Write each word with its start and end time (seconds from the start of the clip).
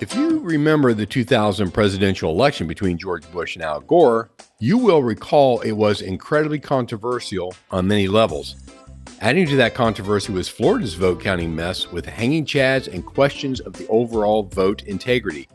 If 0.00 0.12
you 0.16 0.40
remember 0.40 0.92
the 0.92 1.06
2000 1.06 1.70
presidential 1.70 2.30
election 2.30 2.66
between 2.66 2.98
George 2.98 3.30
Bush 3.30 3.54
and 3.54 3.64
Al 3.64 3.80
Gore, 3.80 4.28
you 4.58 4.76
will 4.76 5.04
recall 5.04 5.60
it 5.60 5.72
was 5.72 6.02
incredibly 6.02 6.58
controversial 6.58 7.54
on 7.70 7.86
many 7.86 8.08
levels. 8.08 8.56
Adding 9.20 9.46
to 9.46 9.56
that 9.56 9.74
controversy 9.74 10.32
was 10.32 10.48
Florida's 10.48 10.94
vote 10.94 11.20
counting 11.20 11.54
mess 11.54 11.92
with 11.92 12.06
hanging 12.06 12.44
chads 12.44 12.92
and 12.92 13.06
questions 13.06 13.60
of 13.60 13.72
the 13.74 13.86
overall 13.86 14.42
vote 14.42 14.82
integrity. 14.82 15.48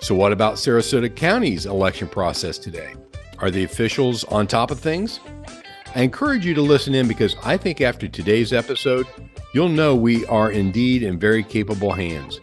So, 0.00 0.14
what 0.14 0.32
about 0.32 0.54
Sarasota 0.54 1.14
County's 1.14 1.64
election 1.64 2.08
process 2.08 2.58
today? 2.58 2.94
Are 3.38 3.50
the 3.50 3.64
officials 3.64 4.22
on 4.24 4.46
top 4.46 4.70
of 4.70 4.78
things? 4.78 5.18
I 5.94 6.02
encourage 6.02 6.44
you 6.44 6.52
to 6.54 6.62
listen 6.62 6.94
in 6.94 7.08
because 7.08 7.36
I 7.42 7.56
think 7.56 7.80
after 7.80 8.06
today's 8.06 8.52
episode, 8.52 9.06
you'll 9.54 9.70
know 9.70 9.96
we 9.96 10.26
are 10.26 10.52
indeed 10.52 11.02
in 11.02 11.18
very 11.18 11.42
capable 11.42 11.92
hands. 11.92 12.40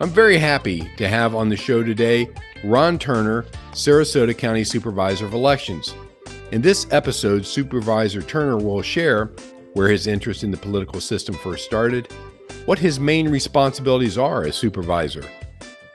I'm 0.00 0.10
very 0.10 0.38
happy 0.38 0.90
to 0.96 1.08
have 1.08 1.34
on 1.34 1.48
the 1.48 1.56
show 1.56 1.84
today 1.84 2.28
Ron 2.64 2.98
Turner, 2.98 3.44
Sarasota 3.72 4.36
County 4.36 4.64
Supervisor 4.64 5.24
of 5.24 5.34
Elections. 5.34 5.94
In 6.50 6.60
this 6.62 6.86
episode, 6.90 7.46
Supervisor 7.46 8.20
Turner 8.20 8.56
will 8.56 8.82
share 8.82 9.30
where 9.74 9.88
his 9.88 10.06
interest 10.06 10.42
in 10.42 10.50
the 10.50 10.56
political 10.56 11.00
system 11.00 11.34
first 11.36 11.64
started, 11.64 12.12
what 12.66 12.78
his 12.78 12.98
main 12.98 13.28
responsibilities 13.28 14.18
are 14.18 14.44
as 14.44 14.56
supervisor, 14.56 15.24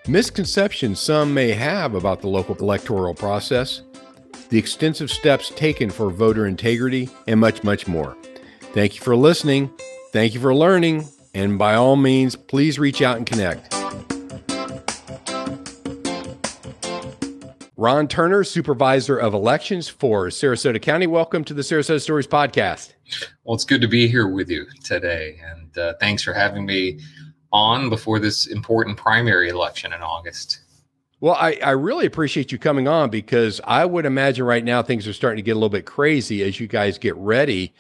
misconceptions 0.08 1.00
some 1.00 1.34
may 1.34 1.52
have 1.52 1.94
about 1.94 2.22
the 2.22 2.28
local 2.28 2.56
electoral 2.56 3.14
process, 3.14 3.82
the 4.50 4.58
extensive 4.58 5.12
steps 5.12 5.50
taken 5.50 5.90
for 5.90 6.10
voter 6.10 6.48
integrity, 6.48 7.10
and 7.28 7.40
much, 7.40 7.64
much 7.64 7.88
more. 7.88 8.16
Thank 8.74 8.96
you 8.96 9.02
for 9.02 9.16
listening. 9.16 9.72
Thank 10.12 10.34
you 10.34 10.40
for 10.40 10.56
learning. 10.56 11.08
And 11.34 11.60
by 11.60 11.76
all 11.76 11.96
means, 11.96 12.36
please 12.36 12.80
reach 12.80 13.02
out 13.02 13.18
and 13.18 13.26
connect. 13.26 13.79
Ron 17.80 18.10
Turner, 18.10 18.44
Supervisor 18.44 19.18
of 19.18 19.34
Elections 19.34 19.88
for 19.88 20.28
Sarasota 20.28 20.82
County. 20.82 21.08
Welcome 21.08 21.46
to 21.46 21.54
the 21.54 21.62
Sarasota 21.62 22.02
Stories 22.02 22.28
Podcast. 22.28 22.92
Well, 23.46 23.56
it's 23.56 23.64
good 23.64 23.80
to 23.80 23.88
be 23.88 24.06
here 24.06 24.28
with 24.28 24.50
you 24.50 24.66
today. 24.84 25.40
And 25.42 25.78
uh, 25.78 25.94
thanks 25.98 26.22
for 26.22 26.34
having 26.34 26.66
me 26.66 27.00
on 27.54 27.90
before 27.90 28.20
this 28.20 28.48
important 28.48 28.98
primary 28.98 29.48
election 29.48 29.94
in 29.94 30.02
August. 30.02 30.60
Well, 31.22 31.36
I, 31.36 31.58
I 31.64 31.70
really 31.70 32.06
appreciate 32.06 32.52
you 32.52 32.58
coming 32.58 32.90
on 32.90 33.10
because 33.10 33.62
I 33.64 33.86
would 33.86 34.06
imagine 34.06 34.44
right 34.44 34.66
now 34.66 34.84
things 34.84 35.08
are 35.08 35.14
starting 35.14 35.38
to 35.38 35.42
get 35.42 35.52
a 35.52 35.56
little 35.56 35.70
bit 35.70 35.86
crazy 35.86 36.44
as 36.44 36.60
you 36.60 36.68
guys 36.68 36.98
get 36.98 37.16
ready 37.16 37.74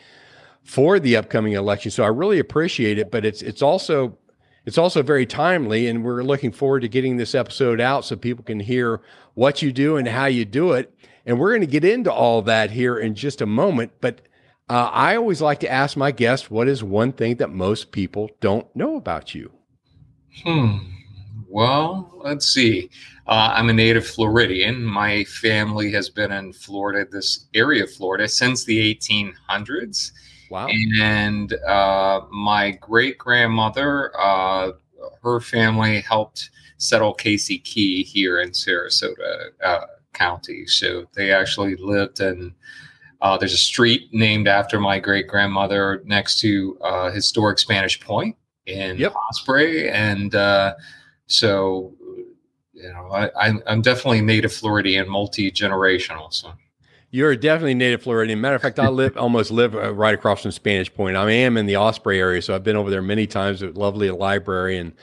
for 0.64 0.98
the 1.02 1.18
upcoming 1.18 1.52
election. 1.52 1.92
So 1.92 2.06
I 2.06 2.08
really 2.08 2.40
appreciate 2.40 3.00
it, 3.00 3.12
but 3.12 3.26
it's 3.26 3.42
it's 3.42 3.62
also 3.62 4.18
it's 4.66 4.78
also 4.78 5.02
very 5.02 5.26
timely, 5.26 5.88
and 5.88 6.04
we're 6.04 6.22
looking 6.22 6.52
forward 6.52 6.82
to 6.82 6.88
getting 6.88 7.18
this 7.18 7.34
episode 7.34 7.82
out 7.82 8.06
so 8.06 8.16
people 8.16 8.44
can 8.44 8.60
hear 8.60 9.02
what 9.40 9.62
you 9.62 9.72
do 9.72 9.96
and 9.96 10.06
how 10.06 10.26
you 10.26 10.44
do 10.44 10.74
it. 10.74 10.94
And 11.26 11.40
we're 11.40 11.52
going 11.52 11.62
to 11.62 11.68
get 11.68 11.86
into 11.86 12.12
all 12.12 12.42
that 12.42 12.72
here 12.72 13.00
in 13.00 13.16
just 13.16 13.40
a 13.40 13.46
moment. 13.46 13.94
But 14.02 14.20
uh, 14.70 14.90
I 14.92 15.16
always 15.16 15.42
like 15.42 15.62
to 15.62 15.72
ask 15.72 15.96
my 15.96 16.12
guests, 16.12 16.52
what 16.52 16.68
is 16.68 16.84
one 16.84 17.14
thing 17.14 17.38
that 17.38 17.50
most 17.50 17.94
people 17.94 18.30
don't 18.42 18.68
know 18.76 18.98
about 18.98 19.34
you? 19.34 19.50
Hmm. 20.44 20.80
Well, 21.48 22.12
let's 22.18 22.48
see. 22.48 22.90
Uh, 23.28 23.54
I'm 23.56 23.70
a 23.70 23.74
native 23.74 24.06
Floridian. 24.06 24.84
My 24.84 25.24
family 25.24 25.90
has 25.94 26.10
been 26.10 26.34
in 26.34 26.52
Florida, 26.52 27.10
this 27.10 27.48
area 27.54 27.86
of 27.86 27.94
Florida, 27.94 28.28
since 28.28 28.66
the 28.66 28.94
1800s. 28.94 30.12
Wow. 30.52 30.68
And 31.00 31.54
uh, 31.66 32.26
my 32.30 32.72
great 32.72 33.18
grandmother, 33.18 34.12
uh, 34.20 34.74
her 35.24 35.40
family 35.40 36.02
helped 36.02 36.50
settle 36.80 37.14
Casey 37.14 37.60
Key 37.60 38.04
here 38.04 38.40
in 38.40 38.50
Sarasota 38.50 39.50
uh, 39.64 39.82
County. 40.14 40.66
So 40.66 41.06
they 41.14 41.32
actually 41.32 41.76
lived 41.76 42.20
in. 42.20 42.56
Uh, 43.22 43.38
there's 43.38 43.54
a 43.54 43.58
street 43.58 44.10
named 44.14 44.48
after 44.48 44.80
my 44.80 44.98
great 44.98 45.28
grandmother 45.28 46.02
next 46.06 46.40
to 46.40 46.78
uh, 46.82 47.12
historic 47.12 47.60
Spanish 47.60 48.00
Point 48.00 48.36
in 48.66 48.98
yep. 48.98 49.14
Osprey, 49.14 49.90
and 49.90 50.34
uh, 50.34 50.74
so 51.28 51.94
you 52.74 52.90
know 52.94 53.12
I, 53.12 53.54
I'm 53.68 53.82
definitely 53.82 54.22
native 54.22 54.54
Floridian, 54.54 55.08
multi 55.10 55.52
generational. 55.52 56.34
So. 56.34 56.54
You're 57.12 57.36
definitely 57.36 57.74
native 57.74 58.04
Floridian. 58.04 58.40
Matter 58.40 58.56
of 58.56 58.62
fact, 58.62 58.80
I 58.80 58.88
live 58.90 59.18
almost 59.18 59.52
live 59.52 59.76
uh, 59.76 59.94
right 59.94 60.14
across 60.14 60.44
from 60.44 60.52
Spanish 60.52 60.94
Point. 60.94 61.18
I 61.18 61.30
am 61.30 61.58
in 61.58 61.66
the 61.66 61.76
Osprey 61.76 62.20
area, 62.20 62.42
so 62.42 62.56
I've 62.56 62.64
been 62.64 62.78
over 62.78 62.90
there 62.90 63.02
many 63.02 63.28
times. 63.28 63.62
It's 63.62 63.76
lovely 63.76 64.10
library 64.12 64.78
and 64.78 64.94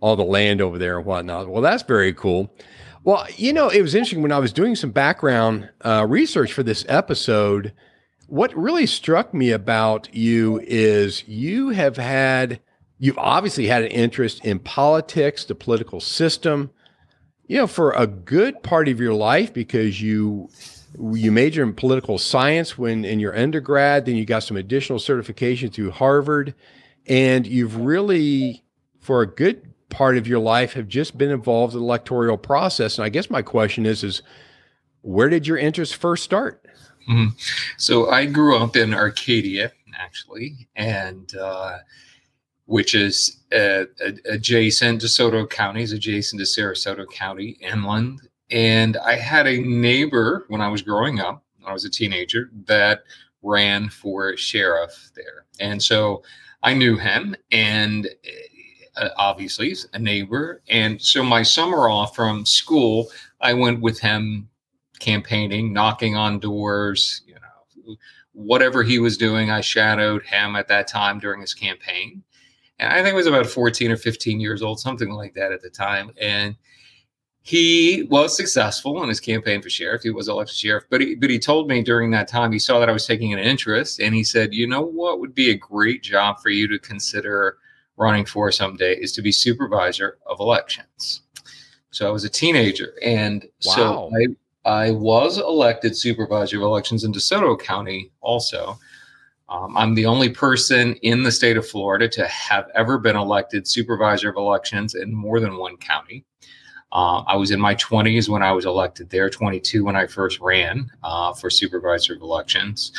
all 0.00 0.16
the 0.16 0.24
land 0.24 0.60
over 0.60 0.78
there 0.78 0.98
and 0.98 1.06
whatnot. 1.06 1.48
Well, 1.48 1.62
that's 1.62 1.82
very 1.82 2.12
cool. 2.12 2.52
Well, 3.04 3.26
you 3.36 3.52
know, 3.52 3.68
it 3.68 3.80
was 3.80 3.94
interesting 3.94 4.22
when 4.22 4.32
I 4.32 4.38
was 4.38 4.52
doing 4.52 4.76
some 4.76 4.90
background 4.90 5.70
uh, 5.82 6.06
research 6.08 6.52
for 6.52 6.62
this 6.62 6.84
episode. 6.88 7.72
What 8.26 8.54
really 8.56 8.86
struck 8.86 9.32
me 9.32 9.50
about 9.50 10.14
you 10.14 10.60
is 10.64 11.26
you 11.26 11.70
have 11.70 11.96
had, 11.96 12.60
you've 12.98 13.18
obviously 13.18 13.66
had 13.66 13.82
an 13.82 13.90
interest 13.90 14.44
in 14.44 14.58
politics, 14.58 15.44
the 15.44 15.54
political 15.54 16.00
system, 16.00 16.70
you 17.46 17.56
know, 17.56 17.66
for 17.66 17.92
a 17.92 18.06
good 18.06 18.62
part 18.62 18.86
of 18.88 19.00
your 19.00 19.14
life 19.14 19.52
because 19.52 20.00
you 20.00 20.48
you 21.00 21.30
major 21.30 21.62
in 21.62 21.72
political 21.72 22.18
science 22.18 22.76
when 22.76 23.04
in 23.04 23.20
your 23.20 23.36
undergrad, 23.36 24.06
then 24.06 24.16
you 24.16 24.24
got 24.24 24.42
some 24.42 24.56
additional 24.56 24.98
certification 24.98 25.70
through 25.70 25.90
Harvard, 25.90 26.54
and 27.06 27.46
you've 27.46 27.76
really, 27.76 28.64
for 29.00 29.22
a 29.22 29.26
good 29.26 29.69
part 29.90 30.16
of 30.16 30.26
your 30.26 30.38
life 30.38 30.72
have 30.72 30.88
just 30.88 31.18
been 31.18 31.30
involved 31.30 31.74
in 31.74 31.80
the 31.80 31.84
electoral 31.84 32.38
process. 32.38 32.96
And 32.96 33.04
I 33.04 33.08
guess 33.08 33.28
my 33.28 33.42
question 33.42 33.84
is, 33.84 34.02
is 34.02 34.22
where 35.02 35.28
did 35.28 35.46
your 35.46 35.58
interest 35.58 35.96
first 35.96 36.24
start? 36.24 36.64
Mm-hmm. 37.08 37.36
So 37.76 38.10
I 38.10 38.26
grew 38.26 38.56
up 38.56 38.76
in 38.76 38.94
Arcadia, 38.94 39.72
actually, 39.98 40.68
and 40.76 41.34
uh, 41.36 41.78
which 42.66 42.94
is 42.94 43.40
uh, 43.52 43.84
adjacent 44.26 45.00
to 45.00 45.06
DeSoto 45.06 45.48
County, 45.48 45.82
is 45.82 45.92
adjacent 45.92 46.40
to 46.40 46.46
Sarasota 46.46 47.10
County, 47.10 47.58
inland. 47.60 48.20
And 48.50 48.96
I 48.98 49.14
had 49.14 49.46
a 49.46 49.60
neighbor 49.60 50.44
when 50.48 50.60
I 50.60 50.68
was 50.68 50.82
growing 50.82 51.20
up, 51.20 51.42
when 51.58 51.68
I 51.68 51.72
was 51.72 51.84
a 51.84 51.90
teenager, 51.90 52.50
that 52.66 53.02
ran 53.42 53.88
for 53.88 54.36
sheriff 54.36 55.10
there. 55.14 55.46
And 55.58 55.82
so 55.82 56.22
I 56.62 56.74
knew 56.74 56.96
him, 56.96 57.34
and 57.50 58.08
Uh, 58.96 59.08
obviously 59.16 59.74
a 59.92 59.98
neighbor. 59.98 60.62
And 60.68 61.00
so 61.00 61.22
my 61.22 61.42
summer 61.42 61.88
off 61.88 62.14
from 62.14 62.44
school, 62.44 63.08
I 63.40 63.54
went 63.54 63.80
with 63.80 64.00
him 64.00 64.48
campaigning, 64.98 65.72
knocking 65.72 66.16
on 66.16 66.40
doors, 66.40 67.22
you 67.26 67.34
know, 67.34 67.96
whatever 68.32 68.82
he 68.82 68.98
was 68.98 69.16
doing, 69.16 69.50
I 69.50 69.60
shadowed 69.60 70.22
him 70.24 70.56
at 70.56 70.68
that 70.68 70.88
time 70.88 71.18
during 71.18 71.40
his 71.40 71.54
campaign. 71.54 72.22
And 72.78 72.92
I 72.92 73.02
think 73.02 73.12
I 73.12 73.16
was 73.16 73.26
about 73.26 73.46
14 73.46 73.90
or 73.90 73.96
15 73.96 74.40
years 74.40 74.62
old, 74.62 74.80
something 74.80 75.10
like 75.10 75.34
that 75.34 75.52
at 75.52 75.62
the 75.62 75.70
time. 75.70 76.10
And 76.20 76.56
he 77.42 78.06
was 78.10 78.36
successful 78.36 79.02
in 79.02 79.08
his 79.08 79.20
campaign 79.20 79.62
for 79.62 79.70
sheriff. 79.70 80.02
He 80.02 80.10
was 80.10 80.28
elected 80.28 80.56
sheriff, 80.56 80.84
but 80.90 81.00
he, 81.00 81.14
but 81.14 81.30
he 81.30 81.38
told 81.38 81.68
me 81.68 81.82
during 81.82 82.10
that 82.10 82.28
time 82.28 82.52
he 82.52 82.58
saw 82.58 82.78
that 82.80 82.88
I 82.88 82.92
was 82.92 83.06
taking 83.06 83.32
an 83.32 83.38
interest, 83.38 83.98
and 83.98 84.14
he 84.14 84.22
said, 84.22 84.52
"You 84.52 84.66
know 84.66 84.82
what 84.82 85.20
would 85.20 85.34
be 85.34 85.50
a 85.50 85.54
great 85.54 86.02
job 86.02 86.40
for 86.40 86.50
you 86.50 86.68
to 86.68 86.78
consider 86.78 87.56
running 88.00 88.24
for 88.24 88.50
someday 88.50 88.94
is 88.96 89.12
to 89.12 89.22
be 89.22 89.30
supervisor 89.30 90.18
of 90.26 90.40
elections." 90.40 91.22
So 91.92 92.08
I 92.08 92.10
was 92.10 92.24
a 92.24 92.28
teenager, 92.28 92.94
and 93.02 93.44
wow. 93.66 93.74
so 93.74 94.10
I 94.16 94.26
I 94.64 94.90
was 94.90 95.38
elected 95.38 95.96
supervisor 95.96 96.56
of 96.56 96.62
elections 96.62 97.04
in 97.04 97.12
DeSoto 97.12 97.58
County 97.58 98.10
also. 98.20 98.78
Um, 99.48 99.76
I'm 99.76 99.94
the 99.94 100.06
only 100.06 100.28
person 100.28 100.94
in 101.02 101.24
the 101.24 101.32
state 101.32 101.56
of 101.56 101.68
Florida 101.68 102.08
to 102.08 102.26
have 102.28 102.68
ever 102.74 102.98
been 102.98 103.16
elected 103.16 103.66
supervisor 103.66 104.30
of 104.30 104.36
elections 104.36 104.94
in 104.94 105.12
more 105.12 105.40
than 105.40 105.56
one 105.56 105.76
county. 105.76 106.24
Uh, 106.92 107.22
I 107.26 107.36
was 107.36 107.50
in 107.50 107.60
my 107.60 107.74
20s 107.74 108.28
when 108.28 108.42
I 108.42 108.52
was 108.52 108.64
elected 108.64 109.10
there, 109.10 109.28
22 109.30 109.84
when 109.84 109.96
I 109.96 110.06
first 110.06 110.40
ran 110.40 110.90
uh, 111.02 111.32
for 111.32 111.50
supervisor 111.50 112.14
of 112.14 112.22
elections. 112.22 112.92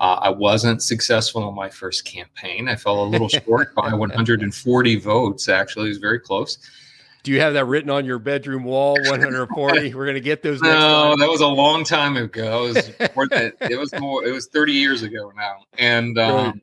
Uh, 0.00 0.18
I 0.22 0.30
wasn't 0.30 0.82
successful 0.82 1.48
in 1.48 1.54
my 1.54 1.68
first 1.68 2.04
campaign. 2.04 2.68
I 2.68 2.76
fell 2.76 3.02
a 3.02 3.06
little 3.06 3.28
short 3.28 3.74
by 3.76 3.92
140 3.92 4.96
votes, 4.96 5.48
actually. 5.48 5.86
It 5.86 5.90
was 5.90 5.98
very 5.98 6.20
close. 6.20 6.58
Do 7.24 7.32
you 7.32 7.40
have 7.40 7.54
that 7.54 7.66
written 7.66 7.90
on 7.90 8.04
your 8.04 8.18
bedroom 8.18 8.64
wall? 8.64 8.94
140. 9.04 9.94
We're 9.94 10.04
going 10.04 10.14
to 10.14 10.20
get 10.20 10.42
those. 10.42 10.62
no, 10.62 11.16
that 11.18 11.28
was 11.28 11.40
a 11.40 11.46
long 11.46 11.84
time 11.84 12.16
ago. 12.16 12.66
It 12.66 12.74
was 13.00 13.14
more 13.16 13.26
than, 13.26 13.52
it 13.60 13.78
was 13.78 13.92
more. 13.98 14.24
It 14.24 14.32
was 14.32 14.46
30 14.46 14.72
years 14.72 15.02
ago 15.02 15.32
now, 15.36 15.64
and 15.76 16.16
um, 16.18 16.62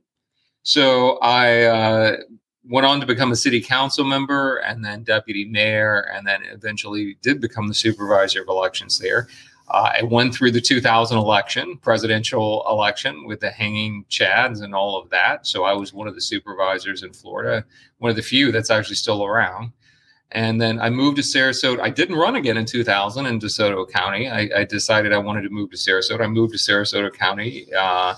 so 0.63 1.17
I 1.17 1.63
uh, 1.63 2.17
went 2.63 2.85
on 2.85 2.99
to 3.01 3.05
become 3.05 3.31
a 3.31 3.35
city 3.35 3.61
council 3.61 4.05
member 4.05 4.57
and 4.57 4.83
then 4.83 5.03
deputy 5.03 5.45
mayor, 5.45 6.09
and 6.13 6.25
then 6.25 6.41
eventually 6.43 7.17
did 7.21 7.41
become 7.41 7.67
the 7.67 7.73
supervisor 7.73 8.41
of 8.41 8.47
elections 8.47 8.97
there. 8.97 9.27
Uh, 9.67 9.91
I 9.99 10.03
went 10.03 10.33
through 10.33 10.51
the 10.51 10.61
2000 10.61 11.17
election, 11.17 11.77
presidential 11.77 12.65
election, 12.69 13.25
with 13.25 13.39
the 13.39 13.49
hanging 13.49 14.05
chads 14.09 14.61
and 14.61 14.75
all 14.75 15.01
of 15.01 15.09
that. 15.09 15.47
So 15.47 15.63
I 15.63 15.73
was 15.73 15.93
one 15.93 16.07
of 16.07 16.15
the 16.15 16.21
supervisors 16.21 17.03
in 17.03 17.13
Florida, 17.13 17.65
one 17.97 18.09
of 18.09 18.15
the 18.15 18.21
few 18.21 18.51
that's 18.51 18.69
actually 18.69 18.95
still 18.95 19.25
around. 19.25 19.71
And 20.31 20.59
then 20.59 20.79
I 20.79 20.89
moved 20.89 21.17
to 21.17 21.23
Sarasota. 21.23 21.79
I 21.79 21.89
didn't 21.89 22.15
run 22.15 22.35
again 22.35 22.57
in 22.57 22.65
2000 22.65 23.25
in 23.25 23.39
DeSoto 23.39 23.89
County. 23.89 24.29
I, 24.29 24.49
I 24.55 24.63
decided 24.65 25.13
I 25.13 25.17
wanted 25.17 25.43
to 25.43 25.49
move 25.49 25.71
to 25.71 25.77
Sarasota. 25.77 26.21
I 26.21 26.27
moved 26.27 26.53
to 26.53 26.59
Sarasota 26.59 27.13
County 27.13 27.73
uh, 27.73 28.15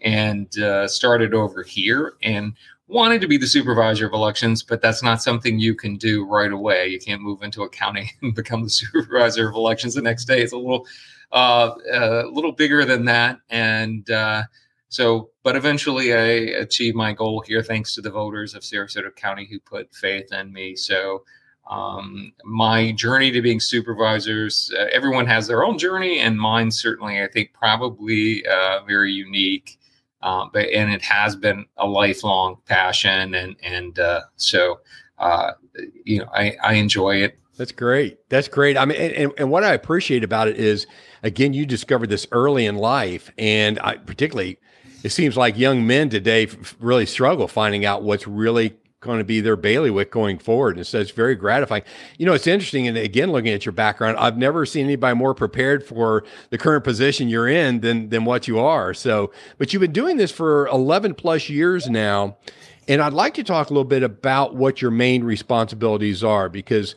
and 0.00 0.56
uh, 0.58 0.88
started 0.88 1.34
over 1.34 1.62
here. 1.62 2.14
And 2.22 2.54
wanted 2.88 3.20
to 3.20 3.28
be 3.28 3.36
the 3.36 3.46
supervisor 3.46 4.06
of 4.06 4.12
elections, 4.12 4.62
but 4.62 4.80
that's 4.80 5.02
not 5.02 5.22
something 5.22 5.58
you 5.58 5.74
can 5.74 5.96
do 5.96 6.26
right 6.26 6.50
away. 6.50 6.88
You 6.88 6.98
can't 6.98 7.20
move 7.20 7.42
into 7.42 7.62
a 7.62 7.68
county 7.68 8.10
and 8.22 8.34
become 8.34 8.62
the 8.62 8.70
supervisor 8.70 9.48
of 9.48 9.54
elections 9.54 9.94
the 9.94 10.02
next 10.02 10.24
day. 10.24 10.42
It's 10.42 10.52
a 10.52 10.56
little, 10.56 10.86
uh, 11.32 11.72
a 11.92 12.26
little 12.26 12.52
bigger 12.52 12.84
than 12.84 13.04
that, 13.04 13.38
and 13.50 14.10
uh, 14.10 14.44
so. 14.88 15.30
But 15.42 15.56
eventually, 15.56 16.12
I 16.12 16.58
achieved 16.60 16.96
my 16.96 17.12
goal 17.12 17.42
here 17.46 17.62
thanks 17.62 17.94
to 17.94 18.02
the 18.02 18.10
voters 18.10 18.54
of 18.54 18.62
Sarasota 18.62 19.14
County 19.14 19.46
who 19.50 19.60
put 19.60 19.94
faith 19.94 20.32
in 20.32 20.52
me. 20.52 20.76
So. 20.76 21.24
Um, 21.70 22.32
my 22.46 22.92
journey 22.92 23.30
to 23.30 23.42
being 23.42 23.60
supervisors, 23.60 24.72
uh, 24.74 24.86
everyone 24.90 25.26
has 25.26 25.46
their 25.46 25.62
own 25.62 25.76
journey, 25.76 26.18
and 26.18 26.40
mine 26.40 26.70
certainly, 26.70 27.22
I 27.22 27.28
think, 27.28 27.52
probably 27.52 28.42
uh, 28.46 28.84
very 28.86 29.12
unique 29.12 29.77
um, 30.22 30.50
but 30.52 30.68
and 30.68 30.92
it 30.92 31.02
has 31.02 31.36
been 31.36 31.66
a 31.76 31.86
lifelong 31.86 32.58
passion, 32.66 33.34
and 33.34 33.56
and 33.62 33.98
uh, 33.98 34.22
so 34.36 34.80
uh, 35.18 35.52
you 36.04 36.18
know 36.20 36.28
I, 36.34 36.56
I 36.62 36.72
enjoy 36.74 37.16
it. 37.16 37.38
That's 37.56 37.72
great. 37.72 38.18
That's 38.28 38.46
great. 38.48 38.76
I 38.76 38.84
mean, 38.84 38.98
and, 38.98 39.32
and 39.36 39.50
what 39.50 39.64
I 39.64 39.72
appreciate 39.74 40.22
about 40.22 40.46
it 40.46 40.56
is, 40.56 40.86
again, 41.24 41.54
you 41.54 41.66
discovered 41.66 42.08
this 42.08 42.26
early 42.30 42.66
in 42.66 42.76
life, 42.76 43.32
and 43.36 43.80
I 43.80 43.96
particularly, 43.96 44.58
it 45.02 45.10
seems 45.10 45.36
like 45.36 45.58
young 45.58 45.86
men 45.86 46.08
today 46.08 46.46
really 46.78 47.06
struggle 47.06 47.48
finding 47.48 47.84
out 47.84 48.04
what's 48.04 48.28
really 48.28 48.76
going 49.00 49.18
to 49.18 49.24
be 49.24 49.40
their 49.40 49.56
bailiwick 49.56 50.10
going 50.10 50.38
forward. 50.38 50.76
And 50.76 50.86
so 50.86 50.98
it's 50.98 51.12
very 51.12 51.36
gratifying. 51.36 51.84
You 52.18 52.26
know, 52.26 52.32
it's 52.32 52.48
interesting. 52.48 52.88
And 52.88 52.96
again, 52.96 53.30
looking 53.30 53.52
at 53.52 53.64
your 53.64 53.72
background, 53.72 54.18
I've 54.18 54.36
never 54.36 54.66
seen 54.66 54.86
anybody 54.86 55.16
more 55.16 55.34
prepared 55.34 55.86
for 55.86 56.24
the 56.50 56.58
current 56.58 56.82
position 56.82 57.28
you're 57.28 57.48
in 57.48 57.80
than, 57.80 58.08
than 58.08 58.24
what 58.24 58.48
you 58.48 58.58
are. 58.58 58.92
So, 58.94 59.30
but 59.56 59.72
you've 59.72 59.80
been 59.80 59.92
doing 59.92 60.16
this 60.16 60.32
for 60.32 60.66
11 60.68 61.14
plus 61.14 61.48
years 61.48 61.88
now. 61.88 62.38
And 62.88 63.00
I'd 63.00 63.12
like 63.12 63.34
to 63.34 63.44
talk 63.44 63.70
a 63.70 63.72
little 63.72 63.84
bit 63.84 64.02
about 64.02 64.56
what 64.56 64.82
your 64.82 64.90
main 64.90 65.22
responsibilities 65.22 66.24
are 66.24 66.48
because, 66.48 66.96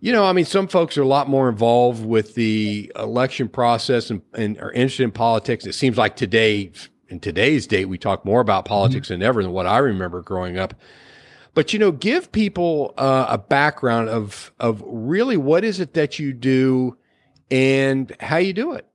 you 0.00 0.12
know, 0.12 0.24
I 0.24 0.34
mean, 0.34 0.44
some 0.44 0.68
folks 0.68 0.98
are 0.98 1.02
a 1.02 1.06
lot 1.06 1.28
more 1.28 1.48
involved 1.48 2.04
with 2.04 2.34
the 2.34 2.92
election 2.94 3.48
process 3.48 4.10
and, 4.10 4.20
and 4.34 4.58
are 4.58 4.70
interested 4.72 5.04
in 5.04 5.12
politics. 5.12 5.66
It 5.66 5.72
seems 5.72 5.96
like 5.96 6.14
today, 6.14 6.70
in 7.08 7.20
today's 7.20 7.66
date, 7.66 7.86
we 7.86 7.96
talk 7.96 8.24
more 8.26 8.42
about 8.42 8.66
politics 8.66 9.06
mm-hmm. 9.06 9.20
than 9.20 9.26
ever 9.26 9.42
than 9.42 9.52
what 9.52 9.66
I 9.66 9.78
remember 9.78 10.20
growing 10.20 10.58
up. 10.58 10.74
But 11.54 11.72
you 11.72 11.78
know, 11.78 11.92
give 11.92 12.32
people 12.32 12.94
uh, 12.98 13.26
a 13.28 13.38
background 13.38 14.08
of 14.08 14.52
of 14.58 14.82
really 14.84 15.36
what 15.36 15.64
is 15.64 15.80
it 15.80 15.94
that 15.94 16.18
you 16.18 16.32
do 16.32 16.96
and 17.50 18.14
how 18.20 18.36
you 18.38 18.52
do 18.52 18.72
it. 18.72 18.86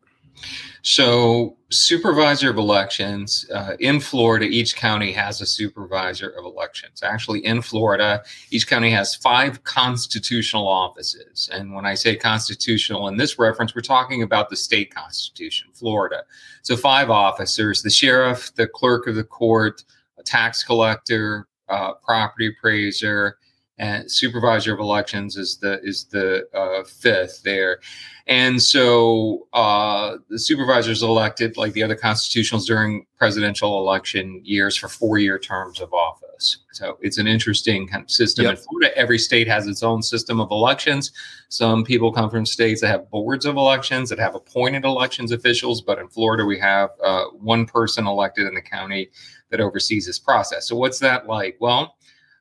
So, 0.81 1.57
supervisor 1.69 2.49
of 2.49 2.57
elections 2.57 3.45
uh, 3.53 3.75
in 3.79 3.99
Florida, 3.99 4.45
each 4.45 4.77
county 4.77 5.11
has 5.11 5.41
a 5.41 5.45
supervisor 5.45 6.29
of 6.29 6.45
elections. 6.45 7.03
Actually, 7.03 7.45
in 7.45 7.61
Florida, 7.61 8.23
each 8.49 8.65
county 8.65 8.89
has 8.89 9.15
five 9.15 9.63
constitutional 9.65 10.67
offices. 10.67 11.49
And 11.51 11.73
when 11.73 11.85
I 11.85 11.95
say 11.95 12.15
constitutional 12.15 13.09
in 13.09 13.17
this 13.17 13.37
reference, 13.37 13.75
we're 13.75 13.81
talking 13.81 14.23
about 14.23 14.49
the 14.49 14.55
state 14.55 14.93
constitution, 14.93 15.69
Florida. 15.73 16.23
So, 16.61 16.77
five 16.77 17.09
officers 17.09 17.81
the 17.81 17.89
sheriff, 17.89 18.53
the 18.55 18.67
clerk 18.67 19.05
of 19.07 19.15
the 19.15 19.25
court, 19.25 19.83
a 20.17 20.23
tax 20.23 20.63
collector, 20.63 21.48
uh, 21.69 21.93
property 21.93 22.47
appraiser, 22.47 23.37
and 23.79 24.11
supervisor 24.11 24.73
of 24.73 24.79
elections 24.79 25.37
is 25.37 25.57
the 25.57 25.79
is 25.81 26.03
the 26.05 26.47
uh, 26.53 26.83
fifth 26.83 27.41
there, 27.43 27.79
and 28.27 28.61
so 28.61 29.47
uh, 29.53 30.17
the 30.29 30.37
supervisor 30.37 30.91
is 30.91 31.01
elected 31.01 31.55
like 31.55 31.71
the 31.71 31.81
other 31.81 31.95
constitutionals 31.95 32.67
during 32.67 33.05
presidential 33.17 33.79
election 33.79 34.41
years 34.43 34.75
for 34.75 34.89
four 34.89 35.17
year 35.17 35.39
terms 35.39 35.79
of 35.79 35.93
office. 35.93 36.57
So 36.73 36.97
it's 37.01 37.17
an 37.17 37.27
interesting 37.27 37.87
kind 37.87 38.03
of 38.03 38.11
system. 38.11 38.45
Yep. 38.45 38.57
In 38.57 38.63
Florida, 38.63 38.97
every 38.97 39.17
state 39.17 39.47
has 39.47 39.65
its 39.65 39.81
own 39.81 40.01
system 40.01 40.41
of 40.41 40.51
elections. 40.51 41.11
Some 41.47 41.83
people 41.83 42.11
come 42.11 42.29
from 42.29 42.45
states 42.45 42.81
that 42.81 42.87
have 42.87 43.09
boards 43.09 43.45
of 43.45 43.55
elections 43.55 44.09
that 44.09 44.19
have 44.19 44.35
appointed 44.35 44.83
elections 44.83 45.31
officials, 45.31 45.81
but 45.81 45.99
in 45.99 46.09
Florida 46.09 46.43
we 46.43 46.59
have 46.59 46.89
uh, 47.03 47.25
one 47.31 47.65
person 47.65 48.05
elected 48.07 48.45
in 48.45 48.53
the 48.53 48.61
county 48.61 49.09
that 49.51 49.61
oversees 49.61 50.05
this 50.05 50.19
process. 50.19 50.67
So 50.67 50.75
what's 50.75 50.99
that 50.99 51.27
like? 51.27 51.55
Well. 51.61 51.95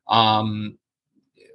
Um, 0.08 0.77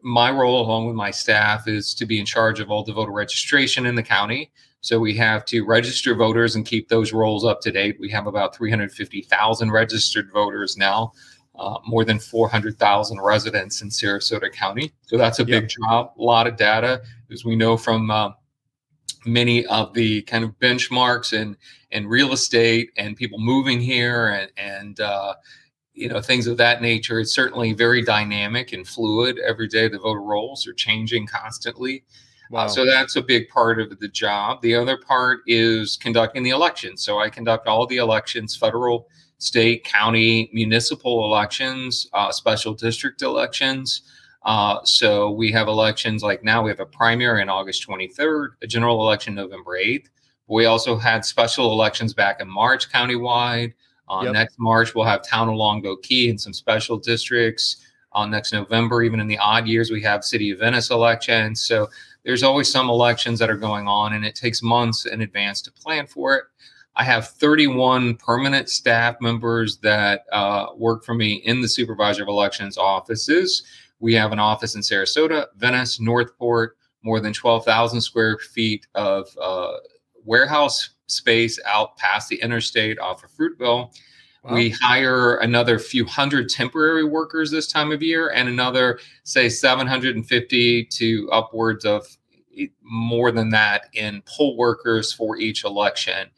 my 0.04 0.30
role, 0.30 0.62
along 0.62 0.88
with 0.88 0.96
my 0.96 1.12
staff, 1.12 1.68
is 1.68 1.94
to 1.96 2.06
be 2.06 2.20
in 2.20 2.26
charge 2.26 2.60
of 2.60 2.70
all 2.70 2.84
the 2.84 2.94
voter 2.94 3.12
registration 3.12 3.86
in 3.86 3.96
the 3.96 4.04
county. 4.04 4.52
So 4.82 5.00
we 5.00 5.16
have 5.16 5.46
to 5.46 5.64
register 5.64 6.14
voters 6.14 6.56
and 6.56 6.66
keep 6.66 6.90
those 6.90 7.14
rolls 7.14 7.46
up 7.46 7.62
to 7.62 7.72
date. 7.72 7.96
We 8.00 8.10
have 8.12 8.28
about 8.28 8.54
350,000 8.56 9.72
registered 9.72 10.30
voters 10.34 10.76
now, 10.78 11.14
uh, 11.56 11.80
more 11.88 12.04
than 12.04 12.20
400,000 12.20 13.22
residents 13.22 13.82
in 13.82 13.88
Sarasota 13.88 14.52
County. 14.52 14.92
So 15.04 15.18
that's 15.18 15.40
a 15.40 15.46
big 15.46 15.70
job, 15.70 16.12
a 16.20 16.22
lot 16.22 16.48
of 16.48 16.58
data, 16.58 17.02
as 17.32 17.46
we 17.46 17.56
know 17.56 17.78
from 17.78 18.12
uh, 18.12 18.32
many 19.26 19.66
of 19.68 19.94
the 19.94 20.22
kind 20.24 20.44
of 20.44 20.52
benchmarks 20.60 21.38
and 21.38 21.56
and 21.92 22.10
real 22.10 22.34
estate 22.34 22.90
and 22.98 23.16
people 23.16 23.40
moving 23.40 23.80
here 23.80 24.28
and 24.28 24.52
and 24.58 25.00
uh, 25.00 25.36
you 25.94 26.10
know 26.10 26.22
things 26.22 26.48
of 26.48 26.58
that 26.58 26.82
nature. 26.82 27.20
It's 27.20 27.34
certainly 27.34 27.74
very 27.74 28.02
dynamic 28.02 28.74
and 28.74 28.88
fluid. 28.88 29.40
Every 29.40 29.68
day 29.68 29.88
the 29.88 30.00
voter 30.00 30.22
rolls 30.22 30.68
are 30.68 30.74
changing 30.74 31.28
constantly. 31.28 32.04
Uh, 32.06 32.50
wow. 32.50 32.66
Uh, 32.66 32.68
so 32.68 32.86
that's 32.86 33.16
a 33.16 33.22
big 33.22 33.50
part 33.50 33.80
of 33.80 34.00
the 34.00 34.08
job. 34.08 34.62
The 34.62 34.76
other 34.76 34.98
part 34.98 35.42
is 35.48 35.98
conducting 35.98 36.44
the 36.44 36.52
elections 36.52 37.04
so 37.04 37.20
i 37.20 37.30
conduct 37.30 37.68
all 37.68 37.86
the 37.88 37.98
elections 37.98 38.56
federal 38.56 39.08
state 39.38 39.84
county 39.84 40.50
municipal 40.54 41.26
elections 41.26 42.08
uh, 42.14 42.32
special 42.32 42.74
district 42.74 43.22
elections. 43.22 44.04
Uh, 44.44 44.80
so 44.84 45.32
we 45.32 45.52
have 45.52 45.70
elections 45.70 46.22
like 46.22 46.44
now 46.44 46.62
we 46.62 46.70
have 46.70 46.82
a 46.82 46.86
primary 46.86 47.42
on 47.42 47.50
august 47.50 47.88
23rd 47.88 48.50
a 48.62 48.68
general 48.68 49.02
election 49.02 49.34
november 49.34 49.72
8th 49.78 50.08
we 50.48 50.66
also 50.66 50.98
had 50.98 51.24
special 51.24 51.72
elections 51.72 52.14
back 52.14 52.42
in 52.42 52.48
march 52.50 52.92
countywide 52.92 53.74
uh, 54.10 54.22
yep. 54.24 54.34
Next 54.34 54.60
March, 54.60 54.94
we'll 54.94 55.06
have 55.06 55.28
Town 55.28 55.50
of 55.50 55.56
Longboat 55.56 56.04
Key 56.04 56.30
and 56.30 56.40
some 56.40 56.54
special 56.54 56.98
districts. 56.98 57.78
On 58.12 58.28
uh, 58.28 58.32
next 58.32 58.54
November, 58.54 59.02
even 59.02 59.20
in 59.20 59.28
the 59.28 59.40
odd 59.40 59.68
years, 59.68 59.90
we 59.90 60.02
have 60.04 60.24
City 60.24 60.52
of 60.52 60.60
Venice 60.60 60.92
elections. 60.92 61.62
So 61.62 61.90
there's 62.24 62.44
always 62.44 62.72
some 62.72 62.90
elections 62.90 63.40
that 63.40 63.50
are 63.50 63.58
going 63.58 63.88
on, 63.88 64.14
and 64.14 64.24
it 64.24 64.36
takes 64.36 64.62
months 64.62 65.06
in 65.06 65.22
advance 65.22 65.62
to 65.64 65.72
plan 65.72 66.06
for 66.06 66.36
it. 66.36 66.44
I 66.96 67.04
have 67.04 67.30
31 67.30 68.18
permanent 68.18 68.70
staff 68.70 69.16
members 69.20 69.78
that 69.78 70.26
uh, 70.32 70.68
work 70.76 71.04
for 71.04 71.16
me 71.16 71.36
in 71.46 71.62
the 71.62 71.68
supervisor 71.68 72.22
of 72.22 72.30
elections 72.30 72.78
offices. 72.78 73.64
We 74.00 74.14
have 74.14 74.32
an 74.32 74.40
office 74.40 74.76
in 74.76 74.82
Sarasota, 74.82 75.48
Venice, 75.56 76.00
Northport, 76.00 76.78
more 77.04 77.20
than 77.20 77.34
12,000 77.34 78.00
square 78.00 78.38
feet 78.38 78.86
of 78.94 79.28
uh, 79.42 79.78
warehouse 80.24 80.92
space 81.08 81.60
out 81.66 81.98
past 81.98 82.30
the 82.30 82.42
interstate 82.42 83.00
off 83.00 83.24
of 83.24 83.32
Fruitville. 83.32 83.94
Wow. 84.44 84.54
We 84.54 84.70
hire 84.70 85.38
another 85.38 85.80
few 85.80 86.06
hundred 86.06 86.50
temporary 86.50 87.06
workers 87.06 87.50
this 87.50 87.68
time 87.68 87.92
of 87.92 88.02
year 88.02 88.30
and 88.32 88.50
another, 88.50 89.00
say, 89.24 89.48
750 89.48 90.86
to 90.86 91.30
upwards 91.32 91.86
of 91.86 92.06
more 92.82 93.32
than 93.32 93.50
that 93.50 93.86
in 93.94 94.22
poll 94.26 94.58
workers 94.58 95.14
for 95.14 95.38
each 95.38 95.64
election. 95.64 96.30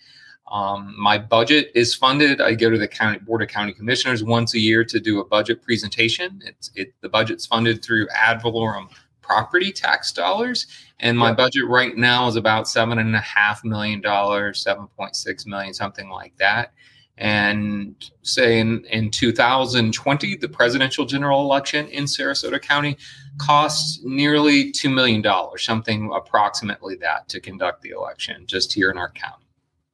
Um, 0.51 0.93
my 0.97 1.17
budget 1.17 1.71
is 1.73 1.95
funded. 1.95 2.39
I 2.39 2.53
go 2.53 2.69
to 2.69 2.77
the 2.77 2.87
county 2.87 3.17
board 3.17 3.41
of 3.41 3.47
county 3.47 3.73
commissioners 3.73 4.23
once 4.23 4.53
a 4.53 4.59
year 4.59 4.85
to 4.85 4.99
do 4.99 5.19
a 5.19 5.25
budget 5.25 5.63
presentation. 5.63 6.41
It's 6.45 6.69
it 6.75 6.93
the 7.01 7.09
budget's 7.09 7.47
funded 7.47 7.83
through 7.83 8.07
ad 8.09 8.41
valorem 8.41 8.87
property 9.25 9.71
tax 9.71 10.11
dollars, 10.11 10.67
and 10.99 11.17
my 11.17 11.33
budget 11.33 11.65
right 11.67 11.95
now 11.97 12.27
is 12.27 12.35
about 12.35 12.67
seven 12.67 12.99
and 12.99 13.15
a 13.15 13.19
half 13.19 13.63
million 13.63 14.01
dollars, 14.01 14.61
seven 14.61 14.87
point 14.87 15.15
six 15.15 15.45
million, 15.45 15.73
something 15.73 16.09
like 16.09 16.35
that. 16.37 16.73
And 17.17 17.95
say 18.23 18.59
in, 18.59 18.83
in 18.85 19.09
2020, 19.09 20.35
the 20.35 20.49
presidential 20.49 21.05
general 21.05 21.41
election 21.41 21.87
in 21.87 22.03
Sarasota 22.03 22.61
County 22.61 22.97
cost 23.37 24.03
nearly 24.03 24.73
$2 24.73 24.93
million, 24.93 25.23
something 25.57 26.11
approximately 26.13 26.95
that 26.97 27.29
to 27.29 27.39
conduct 27.39 27.83
the 27.83 27.91
election 27.91 28.45
just 28.47 28.73
here 28.73 28.91
in 28.91 28.97
our 28.97 29.11
county. 29.11 29.45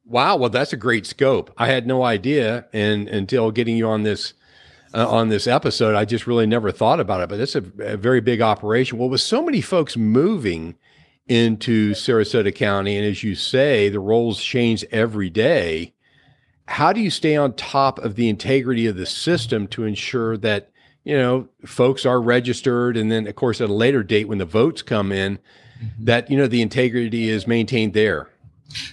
Wow, 0.04 0.36
well, 0.36 0.50
that's 0.50 0.72
a 0.72 0.76
great 0.76 1.06
scope. 1.06 1.52
I 1.56 1.68
had 1.68 1.86
no 1.86 2.02
idea, 2.02 2.66
and 2.72 3.08
until 3.08 3.52
getting 3.52 3.76
you 3.76 3.86
on 3.86 4.02
this 4.02 4.34
uh, 4.94 5.08
on 5.08 5.28
this 5.28 5.46
episode, 5.46 5.94
I 5.94 6.04
just 6.04 6.26
really 6.26 6.46
never 6.46 6.70
thought 6.70 7.00
about 7.00 7.22
it. 7.22 7.28
But 7.28 7.40
it's 7.40 7.54
a, 7.54 7.64
a, 7.78 7.96
very 7.96 8.20
big 8.20 8.40
operation. 8.40 8.98
Well, 8.98 9.08
with 9.08 9.20
so 9.20 9.42
many 9.42 9.60
folks 9.60 9.96
moving 9.96 10.76
into 11.28 11.92
Sarasota 11.92 12.54
County, 12.54 12.96
and 12.96 13.06
as 13.06 13.22
you 13.22 13.34
say, 13.34 13.88
the 13.88 14.00
rolls 14.00 14.42
change 14.42 14.84
every 14.90 15.30
day. 15.30 15.94
How 16.66 16.92
do 16.92 17.00
you 17.00 17.10
stay 17.10 17.36
on 17.36 17.54
top 17.54 17.98
of 17.98 18.14
the 18.14 18.28
integrity 18.28 18.86
of 18.86 18.96
the 18.96 19.06
system 19.06 19.66
to 19.68 19.84
ensure 19.84 20.36
that 20.38 20.70
you 21.04 21.16
know 21.16 21.48
folks 21.64 22.06
are 22.06 22.20
registered, 22.20 22.96
and 22.96 23.10
then, 23.10 23.26
of 23.26 23.34
course, 23.34 23.60
at 23.60 23.70
a 23.70 23.74
later 23.74 24.02
date 24.02 24.28
when 24.28 24.38
the 24.38 24.44
votes 24.44 24.82
come 24.82 25.10
in, 25.10 25.38
mm-hmm. 25.38 26.04
that 26.04 26.30
you 26.30 26.36
know 26.36 26.46
the 26.46 26.62
integrity 26.62 27.28
is 27.28 27.46
maintained 27.46 27.94
there? 27.94 28.28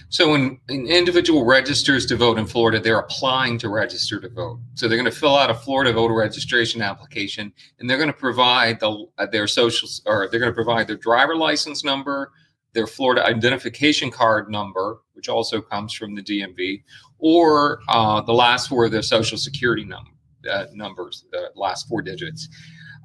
So 0.08 0.30
when 0.30 0.60
an 0.68 0.86
individual 0.86 1.44
registers 1.44 2.06
to 2.06 2.16
vote 2.16 2.38
in 2.38 2.46
Florida, 2.46 2.80
they're 2.80 2.98
applying 2.98 3.58
to 3.58 3.68
register 3.68 4.20
to 4.20 4.28
vote. 4.28 4.60
So 4.74 4.88
they're 4.88 4.98
going 4.98 5.10
to 5.10 5.16
fill 5.16 5.36
out 5.36 5.50
a 5.50 5.54
Florida 5.54 5.92
voter 5.92 6.14
registration 6.14 6.82
application, 6.82 7.52
and 7.78 7.88
they're 7.88 7.98
going 7.98 8.08
to 8.08 8.12
provide 8.12 8.80
the, 8.80 9.06
uh, 9.18 9.26
their 9.26 9.46
social 9.46 9.88
or 10.06 10.28
they're 10.30 10.40
going 10.40 10.52
to 10.52 10.54
provide 10.54 10.86
their 10.86 10.96
driver 10.96 11.36
license 11.36 11.84
number, 11.84 12.32
their 12.72 12.86
Florida 12.86 13.24
identification 13.24 14.10
card 14.10 14.50
number, 14.50 15.00
which 15.14 15.28
also 15.28 15.60
comes 15.60 15.92
from 15.92 16.14
the 16.14 16.22
DMV, 16.22 16.82
or 17.18 17.80
uh, 17.88 18.20
the 18.20 18.32
last 18.32 18.68
four 18.68 18.86
of 18.86 18.92
their 18.92 19.02
social 19.02 19.36
security 19.36 19.84
number, 19.84 20.10
uh, 20.50 20.66
numbers, 20.72 21.24
the 21.32 21.50
last 21.54 21.88
four 21.88 22.02
digits. 22.02 22.48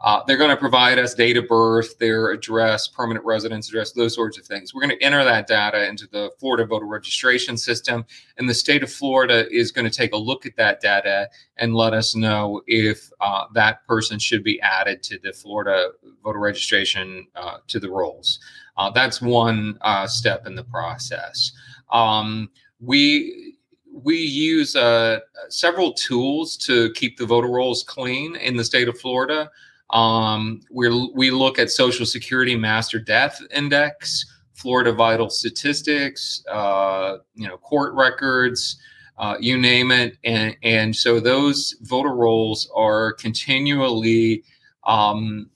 Uh, 0.06 0.24
they're 0.28 0.38
going 0.38 0.52
to 0.52 0.56
provide 0.56 1.00
us 1.00 1.16
date 1.16 1.36
of 1.36 1.48
birth, 1.48 1.98
their 1.98 2.30
address, 2.30 2.88
permanent 2.88 3.26
residence 3.26 3.68
address, 3.70 3.92
those 3.92 4.14
sorts 4.14 4.38
of 4.38 4.46
things. 4.46 4.72
We're 4.72 4.84
going 4.84 4.96
to 4.96 5.04
enter 5.04 5.24
that 5.24 5.48
data 5.48 5.90
into 5.90 6.06
the 6.06 6.30
Florida 6.40 6.64
voter 6.64 6.86
registration 6.86 7.58
system, 7.58 8.06
and 8.38 8.48
the 8.48 8.54
state 8.54 8.84
of 8.84 8.92
Florida 8.92 9.52
is 9.52 9.72
going 9.72 9.90
to 9.90 9.98
take 9.98 10.14
a 10.14 10.18
look 10.18 10.46
at 10.46 10.56
that 10.58 10.80
data 10.80 11.28
and 11.58 11.74
let 11.74 11.94
us 11.94 12.16
know 12.16 12.62
if 12.68 13.10
uh, 13.20 13.46
that 13.56 13.84
person 13.88 14.20
should 14.20 14.44
be 14.44 14.62
added 14.62 15.02
to 15.02 15.18
the 15.24 15.34
Florida 15.34 15.90
voter 16.24 16.40
registration 16.40 17.26
uh, 17.36 17.58
to 17.68 17.80
the 17.80 17.90
rolls. 17.90 18.40
Uh, 18.78 18.92
that's 18.92 19.24
one 19.24 19.76
uh, 19.82 20.06
step 20.06 20.46
in 20.46 20.54
the 20.54 20.66
process. 20.66 21.52
Um, 21.92 22.52
we 22.80 23.56
we 23.92 24.18
use 24.18 24.76
uh, 24.76 25.22
several 25.50 25.94
tools 25.94 26.58
to 26.58 26.92
keep 26.94 27.18
the 27.18 27.26
voter 27.26 27.48
rolls 27.48 27.84
clean 27.84 28.36
in 28.36 28.56
the 28.56 28.64
state 28.64 28.88
of 28.88 29.00
Florida. 29.00 29.50
Um, 29.92 30.62
we 30.72 30.90
we 31.14 31.32
look 31.32 31.60
at 31.60 31.70
Social 31.70 32.06
Security 32.06 32.56
Master 32.56 33.00
Death 33.00 33.42
Index, 33.54 34.26
Florida 34.54 34.92
Vital 34.92 35.30
Statistics, 35.30 36.44
uh, 36.52 37.18
you 37.36 37.48
know, 37.48 37.58
court 37.58 37.94
records, 37.94 38.78
uh, 39.18 39.36
you 39.40 39.58
name 39.58 39.92
it, 39.92 40.18
and 40.24 40.56
and 40.64 40.96
so 40.96 41.20
those 41.20 41.76
voter 41.82 42.16
rolls 42.16 42.70
are 42.76 43.14
continually 43.14 44.44
um, 44.86 45.50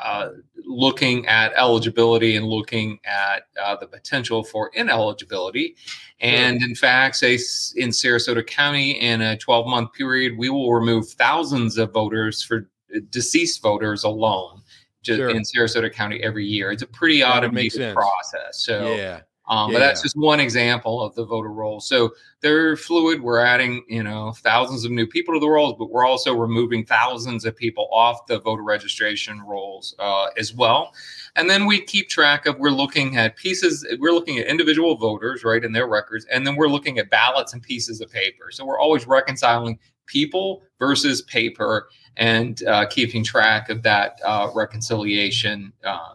uh, 0.00 0.28
looking 0.64 1.26
at 1.26 1.52
eligibility 1.56 2.36
and 2.36 2.46
looking 2.46 2.98
at 3.04 3.44
uh, 3.62 3.76
the 3.76 3.86
potential 3.86 4.42
for 4.42 4.70
ineligibility. 4.74 5.76
And 6.20 6.62
in 6.62 6.74
fact, 6.74 7.16
say 7.16 7.34
in 7.76 7.90
Sarasota 7.90 8.46
County, 8.46 8.92
in 8.92 9.20
a 9.20 9.36
12 9.36 9.66
month 9.66 9.92
period, 9.92 10.38
we 10.38 10.48
will 10.50 10.72
remove 10.72 11.08
thousands 11.10 11.78
of 11.78 11.92
voters 11.92 12.42
for 12.42 12.68
deceased 13.10 13.62
voters 13.62 14.04
alone 14.04 14.62
sure. 15.02 15.30
in 15.30 15.42
Sarasota 15.42 15.92
County 15.92 16.22
every 16.22 16.46
year. 16.46 16.70
It's 16.72 16.82
a 16.82 16.86
pretty 16.86 17.22
automated 17.24 17.94
process. 17.94 18.64
So 18.64 18.94
yeah. 18.94 19.20
Um, 19.48 19.70
yeah. 19.70 19.78
But 19.78 19.80
that's 19.80 20.02
just 20.02 20.16
one 20.16 20.38
example 20.38 21.02
of 21.02 21.16
the 21.16 21.24
voter 21.24 21.50
roll. 21.50 21.80
So 21.80 22.14
they're 22.42 22.76
fluid. 22.76 23.20
We're 23.20 23.40
adding, 23.40 23.84
you 23.88 24.04
know, 24.04 24.32
thousands 24.32 24.84
of 24.84 24.92
new 24.92 25.04
people 25.04 25.34
to 25.34 25.40
the 25.40 25.48
rolls, 25.48 25.74
but 25.76 25.90
we're 25.90 26.06
also 26.06 26.32
removing 26.32 26.86
thousands 26.86 27.44
of 27.44 27.56
people 27.56 27.88
off 27.92 28.24
the 28.26 28.38
voter 28.38 28.62
registration 28.62 29.40
rolls 29.40 29.96
uh, 29.98 30.28
as 30.38 30.54
well. 30.54 30.94
And 31.34 31.50
then 31.50 31.66
we 31.66 31.80
keep 31.80 32.08
track 32.08 32.46
of, 32.46 32.56
we're 32.60 32.70
looking 32.70 33.16
at 33.16 33.36
pieces, 33.36 33.84
we're 33.98 34.12
looking 34.12 34.38
at 34.38 34.46
individual 34.46 34.96
voters, 34.96 35.42
right, 35.42 35.64
in 35.64 35.72
their 35.72 35.88
records, 35.88 36.24
and 36.26 36.46
then 36.46 36.54
we're 36.54 36.68
looking 36.68 36.98
at 36.98 37.10
ballots 37.10 37.52
and 37.52 37.60
pieces 37.60 38.00
of 38.00 38.12
paper. 38.12 38.52
So 38.52 38.64
we're 38.64 38.78
always 38.78 39.08
reconciling 39.08 39.76
people 40.06 40.62
versus 40.78 41.22
paper 41.22 41.88
and 42.16 42.62
uh, 42.64 42.86
keeping 42.86 43.24
track 43.24 43.70
of 43.70 43.82
that 43.82 44.18
uh, 44.24 44.48
reconciliation 44.54 45.72
uh, 45.84 46.14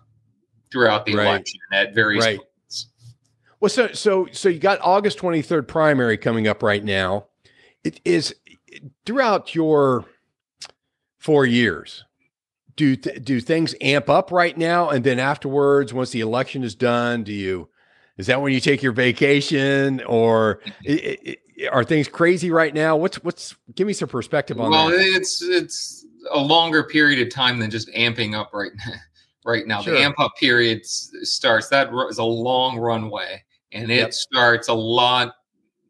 throughout 0.72 1.06
the 1.06 1.16
right. 1.16 1.26
election 1.26 1.60
at 1.72 1.94
various 1.94 2.26
right. 2.26 2.38
points. 2.38 2.88
Well, 3.60 3.70
so 3.70 3.88
so 3.94 4.28
so 4.32 4.50
you 4.50 4.60
got 4.60 4.80
August 4.82 5.18
twenty 5.18 5.42
third 5.42 5.68
primary 5.68 6.18
coming 6.18 6.48
up 6.48 6.62
right 6.62 6.84
now. 6.84 7.26
It 7.84 8.00
is 8.06 8.36
throughout 9.06 9.56
your 9.56 10.06
four 11.18 11.46
years. 11.46 12.04
Do 12.76 12.96
th- 12.96 13.24
do 13.24 13.40
things 13.40 13.74
amp 13.82 14.10
up 14.10 14.32
right 14.32 14.56
now, 14.56 14.90
and 14.90 15.04
then 15.04 15.18
afterwards, 15.18 15.94
once 15.94 16.12
the 16.12 16.22
election 16.22 16.64
is 16.64 16.76
done, 16.76 17.24
do 17.24 17.34
you? 17.34 17.70
Is 18.18 18.28
that 18.28 18.42
when 18.42 18.54
you 18.54 18.60
take 18.60 18.84
your 18.84 18.92
vacation, 18.92 20.04
or 20.04 20.60
it, 20.86 21.20
it, 21.24 21.40
are 21.72 21.84
things 21.84 22.08
crazy 22.08 22.52
right 22.52 22.74
now? 22.74 22.96
What's 22.96 23.24
what's 23.24 23.56
give 23.76 23.88
me 23.88 23.94
some 23.94 24.10
perspective 24.10 24.60
on 24.60 24.72
well, 24.72 24.90
that. 24.90 24.98
Well, 24.98 25.16
it's 25.16 25.42
it's 25.42 26.06
a 26.32 26.40
longer 26.40 26.84
period 26.84 27.26
of 27.26 27.34
time 27.34 27.60
than 27.60 27.70
just 27.70 27.90
amping 27.90 28.36
up 28.36 28.52
right 28.54 28.72
now. 28.76 28.94
Right 29.46 29.66
now, 29.66 29.82
sure. 29.82 29.94
the 29.94 30.02
amp 30.02 30.20
up 30.20 30.34
period 30.38 30.86
starts. 30.86 31.70
That 31.70 31.90
is 32.10 32.18
a 32.18 32.24
long 32.26 32.78
runway, 32.78 33.42
and 33.72 33.90
it 33.90 33.96
yep. 33.96 34.14
starts 34.14 34.68
a 34.68 34.74
lot 34.74 35.36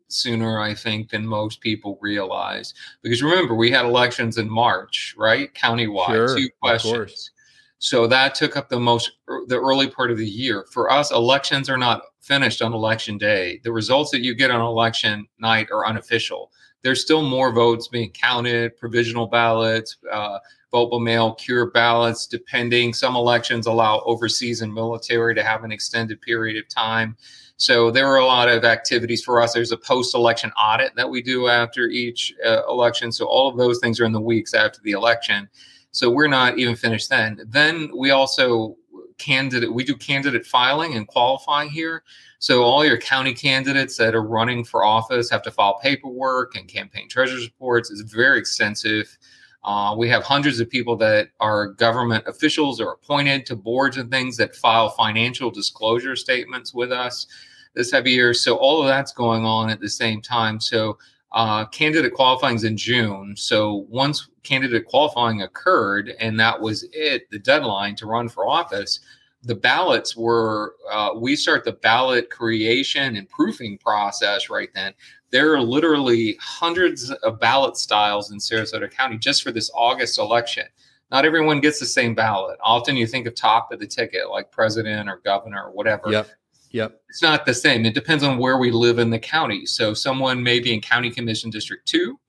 sooner, 0.09 0.59
I 0.59 0.75
think, 0.75 1.09
than 1.09 1.25
most 1.25 1.59
people 1.61 1.97
realize. 1.99 2.75
Because 3.01 3.23
remember, 3.23 3.55
we 3.55 3.71
had 3.71 3.83
elections 3.83 4.37
in 4.37 4.47
March, 4.47 5.15
right? 5.17 5.51
Countywide, 5.55 6.07
sure, 6.07 6.37
two 6.37 6.49
questions. 6.61 7.31
So 7.79 8.07
that 8.07 8.33
took 8.33 8.57
up 8.57 8.69
the 8.69 8.79
most 8.79 9.11
the 9.47 9.59
early 9.59 9.87
part 9.87 10.11
of 10.11 10.17
the 10.17 10.27
year. 10.27 10.65
For 10.71 10.91
us, 10.91 11.11
elections 11.11 11.69
are 11.69 11.77
not 11.77 12.01
finished 12.21 12.61
on 12.61 12.73
election 12.73 13.17
day. 13.17 13.61
The 13.63 13.71
results 13.71 14.11
that 14.11 14.21
you 14.21 14.33
get 14.33 14.51
on 14.51 14.61
election 14.61 15.27
night 15.39 15.67
are 15.71 15.85
unofficial. 15.85 16.51
There's 16.83 17.01
still 17.01 17.21
more 17.21 17.51
votes 17.51 17.87
being 17.87 18.11
counted, 18.11 18.77
provisional 18.77 19.27
ballots, 19.27 19.97
uh, 20.11 20.39
vote 20.71 20.89
by 20.89 20.99
mail, 20.99 21.33
cure 21.35 21.71
ballots, 21.71 22.27
depending. 22.27 22.93
Some 22.93 23.15
elections 23.15 23.67
allow 23.67 24.01
overseas 24.05 24.61
and 24.61 24.73
military 24.73 25.33
to 25.35 25.43
have 25.43 25.63
an 25.63 25.71
extended 25.71 26.21
period 26.21 26.57
of 26.57 26.67
time. 26.69 27.15
So 27.57 27.89
there 27.89 28.07
are 28.07 28.17
a 28.17 28.25
lot 28.25 28.49
of 28.49 28.63
activities 28.63 29.23
for 29.23 29.41
us. 29.41 29.53
There's 29.53 29.71
a 29.71 29.77
post-election 29.77 30.51
audit 30.51 30.95
that 30.95 31.09
we 31.09 31.23
do 31.23 31.47
after 31.47 31.87
each 31.87 32.33
uh, 32.45 32.61
election. 32.67 33.11
So 33.11 33.25
all 33.25 33.49
of 33.49 33.57
those 33.57 33.79
things 33.79 33.99
are 33.99 34.05
in 34.05 34.11
the 34.11 34.21
weeks 34.21 34.53
after 34.53 34.79
the 34.83 34.91
election. 34.91 35.49
So 35.97 36.09
we're 36.09 36.27
not 36.27 36.57
even 36.59 36.75
finished 36.75 37.09
then. 37.09 37.41
Then 37.47 37.91
we 37.95 38.11
also 38.11 38.75
candidate 39.17 39.73
we 39.73 39.83
do 39.83 39.95
candidate 39.95 40.45
filing 40.45 40.93
and 40.93 41.07
qualifying 41.07 41.71
here 41.71 42.03
so 42.37 42.61
all 42.61 42.85
your 42.85 42.99
county 42.99 43.33
candidates 43.33 43.97
that 43.97 44.13
are 44.13 44.21
running 44.21 44.63
for 44.63 44.85
office 44.85 45.27
have 45.27 45.41
to 45.41 45.49
file 45.49 45.79
paperwork 45.81 46.55
and 46.55 46.67
campaign 46.67 47.09
treasurer's 47.09 47.45
reports 47.45 47.89
it's 47.89 48.01
very 48.13 48.37
extensive 48.37 49.17
Uh, 49.63 49.93
we 49.97 50.07
have 50.07 50.23
hundreds 50.23 50.59
of 50.61 50.69
people 50.69 50.95
that 50.95 51.29
are 51.39 51.73
government 51.73 52.23
officials 52.27 52.79
or 52.79 52.93
appointed 52.93 53.45
to 53.45 53.55
boards 53.55 53.97
and 53.97 54.09
things 54.09 54.37
that 54.37 54.55
file 54.55 54.89
financial 54.91 55.51
disclosure 55.51 56.15
statements 56.15 56.73
with 56.73 56.91
us 56.91 57.27
this 57.75 57.91
heavy 57.91 58.11
year. 58.11 58.33
So 58.33 58.55
all 58.55 58.81
of 58.81 58.87
that's 58.87 59.11
going 59.11 59.43
on 59.45 59.69
at 59.69 59.81
the 59.81 59.89
same 59.89 60.21
time. 60.21 60.59
So 60.61 60.97
uh, 61.31 61.65
candidate 61.65 62.13
qualifying 62.13 62.55
is 62.55 62.63
in 62.63 62.77
June. 62.77 63.35
So 63.35 63.85
once 63.89 64.29
candidate 64.43 64.85
qualifying 64.85 65.41
occurred, 65.41 66.13
and 66.19 66.39
that 66.39 66.59
was 66.59 66.87
it, 66.93 67.29
the 67.29 67.39
deadline 67.39 67.95
to 67.97 68.05
run 68.05 68.29
for 68.29 68.47
office, 68.47 68.99
the 69.43 69.55
ballots 69.55 70.15
were, 70.15 70.75
uh, 70.91 71.11
we 71.15 71.35
start 71.35 71.63
the 71.63 71.73
ballot 71.73 72.29
creation 72.29 73.15
and 73.15 73.29
proofing 73.29 73.77
process 73.77 74.49
right 74.49 74.69
then. 74.73 74.93
There 75.29 75.53
are 75.53 75.61
literally 75.61 76.37
hundreds 76.39 77.11
of 77.11 77.39
ballot 77.39 77.77
styles 77.77 78.31
in 78.31 78.39
Sarasota 78.39 78.89
County 78.89 79.17
just 79.17 79.43
for 79.43 79.51
this 79.51 79.69
August 79.75 80.17
election. 80.17 80.65
Not 81.11 81.25
everyone 81.25 81.61
gets 81.61 81.79
the 81.79 81.85
same 81.85 82.15
ballot. 82.15 82.57
Often 82.61 82.97
you 82.97 83.07
think 83.07 83.27
of 83.27 83.35
top 83.35 83.71
of 83.71 83.79
the 83.79 83.87
ticket, 83.87 84.29
like 84.29 84.51
president 84.51 85.09
or 85.09 85.21
governor 85.23 85.65
or 85.65 85.71
whatever. 85.71 86.11
Yep. 86.11 86.29
Yep. 86.71 87.01
It's 87.09 87.21
not 87.21 87.45
the 87.45 87.53
same. 87.53 87.85
It 87.85 87.93
depends 87.93 88.23
on 88.23 88.37
where 88.37 88.57
we 88.57 88.71
live 88.71 88.99
in 88.99 89.09
the 89.09 89.19
county. 89.19 89.65
So 89.65 89.93
someone 89.93 90.43
may 90.43 90.59
be 90.59 90.73
in 90.73 90.81
County 90.81 91.09
Commission 91.09 91.49
District 91.49 91.87
2. 91.87 92.19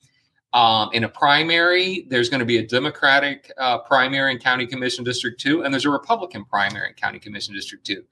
Um, 0.54 0.88
in 0.92 1.04
a 1.04 1.08
primary, 1.08 2.06
there's 2.08 2.30
going 2.30 2.40
to 2.40 2.46
be 2.46 2.58
a 2.58 2.66
Democratic 2.66 3.52
uh, 3.58 3.78
primary 3.78 4.32
in 4.32 4.38
County 4.38 4.66
Commission 4.66 5.04
District 5.04 5.38
2, 5.38 5.62
and 5.62 5.74
there's 5.74 5.84
a 5.84 5.90
Republican 5.90 6.44
primary 6.44 6.88
in 6.88 6.94
County 6.94 7.18
Commission 7.18 7.54
District 7.54 7.84
2. 7.84 8.02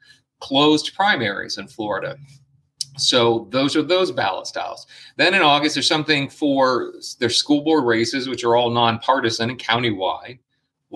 Closed 0.40 0.94
primaries 0.94 1.56
in 1.56 1.66
Florida. 1.66 2.18
So 2.98 3.48
those 3.50 3.74
are 3.76 3.82
those 3.82 4.12
ballot 4.12 4.46
styles. 4.46 4.86
Then 5.16 5.34
in 5.34 5.42
August, 5.42 5.76
there's 5.76 5.88
something 5.88 6.28
for 6.28 6.94
their 7.20 7.30
school 7.30 7.62
board 7.62 7.84
races, 7.84 8.28
which 8.28 8.44
are 8.44 8.56
all 8.56 8.70
nonpartisan 8.70 9.50
and 9.50 9.58
countywide 9.58 10.38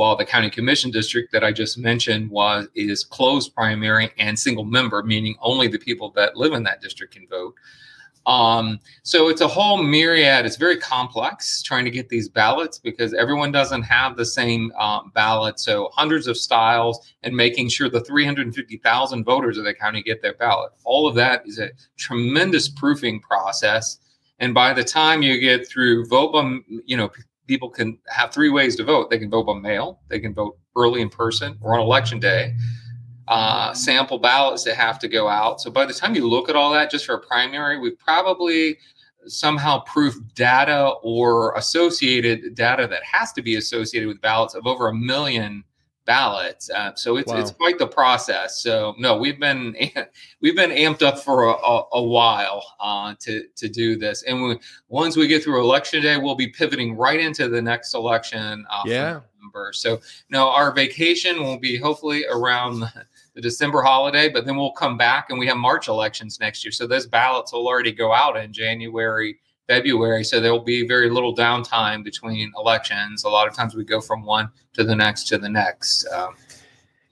while 0.00 0.16
the 0.16 0.24
county 0.24 0.48
commission 0.48 0.90
district 0.90 1.30
that 1.30 1.44
I 1.44 1.52
just 1.52 1.76
mentioned 1.76 2.30
was 2.30 2.68
is 2.74 3.04
closed 3.04 3.54
primary 3.54 4.10
and 4.16 4.38
single 4.38 4.64
member, 4.64 5.02
meaning 5.02 5.36
only 5.42 5.68
the 5.68 5.78
people 5.78 6.10
that 6.12 6.38
live 6.38 6.54
in 6.54 6.62
that 6.62 6.80
district 6.80 7.12
can 7.12 7.28
vote. 7.28 7.54
Um, 8.24 8.80
so 9.02 9.28
it's 9.28 9.42
a 9.42 9.46
whole 9.46 9.82
myriad. 9.82 10.46
It's 10.46 10.56
very 10.56 10.78
complex 10.78 11.62
trying 11.62 11.84
to 11.84 11.90
get 11.90 12.08
these 12.08 12.30
ballots 12.30 12.78
because 12.78 13.12
everyone 13.12 13.52
doesn't 13.52 13.82
have 13.82 14.16
the 14.16 14.24
same 14.24 14.72
um, 14.78 15.12
ballot. 15.14 15.60
So 15.60 15.90
hundreds 15.92 16.26
of 16.28 16.38
styles 16.38 17.12
and 17.22 17.36
making 17.36 17.68
sure 17.68 17.90
the 17.90 18.00
350,000 18.00 19.22
voters 19.22 19.58
of 19.58 19.64
the 19.64 19.74
county 19.74 20.02
get 20.02 20.22
their 20.22 20.34
ballot. 20.34 20.72
All 20.84 21.06
of 21.06 21.14
that 21.16 21.42
is 21.44 21.58
a 21.58 21.68
tremendous 21.98 22.70
proofing 22.70 23.20
process. 23.20 23.98
And 24.38 24.54
by 24.54 24.72
the 24.72 24.82
time 24.82 25.20
you 25.20 25.38
get 25.38 25.68
through 25.68 26.06
vote, 26.06 26.62
you 26.86 26.96
know, 26.96 27.10
people 27.50 27.68
can 27.68 27.98
have 28.06 28.32
three 28.32 28.48
ways 28.48 28.76
to 28.76 28.84
vote. 28.84 29.10
They 29.10 29.18
can 29.18 29.28
vote 29.28 29.42
by 29.42 29.54
mail, 29.54 29.98
they 30.08 30.20
can 30.20 30.32
vote 30.32 30.56
early 30.76 31.00
in 31.00 31.08
person, 31.08 31.58
or 31.60 31.74
on 31.74 31.80
election 31.80 32.20
day. 32.20 32.54
Uh, 33.26 33.74
sample 33.74 34.18
ballots 34.18 34.62
that 34.64 34.76
have 34.76 35.00
to 35.00 35.08
go 35.08 35.28
out. 35.28 35.60
So 35.60 35.68
by 35.68 35.84
the 35.84 35.92
time 35.92 36.14
you 36.14 36.28
look 36.28 36.48
at 36.48 36.54
all 36.54 36.70
that, 36.72 36.90
just 36.90 37.06
for 37.06 37.14
a 37.14 37.20
primary, 37.20 37.78
we've 37.78 37.98
probably 37.98 38.78
somehow 39.26 39.80
proof 39.80 40.14
data 40.34 40.92
or 41.02 41.54
associated 41.56 42.54
data 42.54 42.86
that 42.86 43.02
has 43.02 43.32
to 43.32 43.42
be 43.42 43.56
associated 43.56 44.08
with 44.08 44.20
ballots 44.20 44.54
of 44.54 44.66
over 44.66 44.88
a 44.88 44.94
million 44.94 45.64
ballots. 46.10 46.68
Uh, 46.70 46.92
so 46.96 47.18
it's 47.18 47.30
wow. 47.30 47.38
it's 47.38 47.52
quite 47.52 47.78
the 47.78 47.86
process. 47.86 48.60
So 48.60 48.96
no, 48.98 49.16
we've 49.16 49.38
been 49.38 49.76
we've 50.40 50.56
been 50.56 50.70
amped 50.70 51.02
up 51.02 51.20
for 51.20 51.44
a, 51.44 51.52
a, 51.52 51.84
a 51.92 52.02
while 52.02 52.64
uh, 52.80 53.14
to 53.20 53.44
to 53.54 53.68
do 53.68 53.94
this, 53.94 54.24
and 54.24 54.42
we, 54.42 54.58
once 54.88 55.16
we 55.16 55.28
get 55.28 55.44
through 55.44 55.60
election 55.60 56.02
day, 56.02 56.16
we'll 56.16 56.34
be 56.34 56.48
pivoting 56.48 56.96
right 56.96 57.20
into 57.20 57.48
the 57.48 57.62
next 57.62 57.94
election. 57.94 58.66
Uh, 58.68 58.82
yeah. 58.86 59.20
So 59.72 60.00
no, 60.30 60.48
our 60.48 60.72
vacation 60.72 61.42
will 61.42 61.58
be 61.58 61.76
hopefully 61.76 62.24
around 62.28 62.80
the 63.34 63.40
December 63.40 63.82
holiday, 63.82 64.28
but 64.28 64.44
then 64.44 64.56
we'll 64.56 64.72
come 64.72 64.96
back 64.96 65.30
and 65.30 65.38
we 65.38 65.46
have 65.46 65.56
March 65.56 65.88
elections 65.88 66.38
next 66.40 66.64
year. 66.64 66.72
So 66.72 66.86
those 66.86 67.06
ballots 67.06 67.52
will 67.52 67.66
already 67.66 67.92
go 67.92 68.12
out 68.12 68.36
in 68.36 68.52
January 68.52 69.38
February. 69.70 70.24
So 70.24 70.40
there 70.40 70.50
will 70.50 70.64
be 70.64 70.84
very 70.84 71.08
little 71.08 71.34
downtime 71.34 72.02
between 72.02 72.52
elections. 72.58 73.22
A 73.22 73.28
lot 73.28 73.46
of 73.46 73.54
times 73.54 73.76
we 73.76 73.84
go 73.84 74.00
from 74.00 74.24
one 74.24 74.50
to 74.72 74.82
the 74.82 74.96
next 74.96 75.28
to 75.28 75.38
the 75.38 75.48
next. 75.48 76.06
Um, 76.08 76.34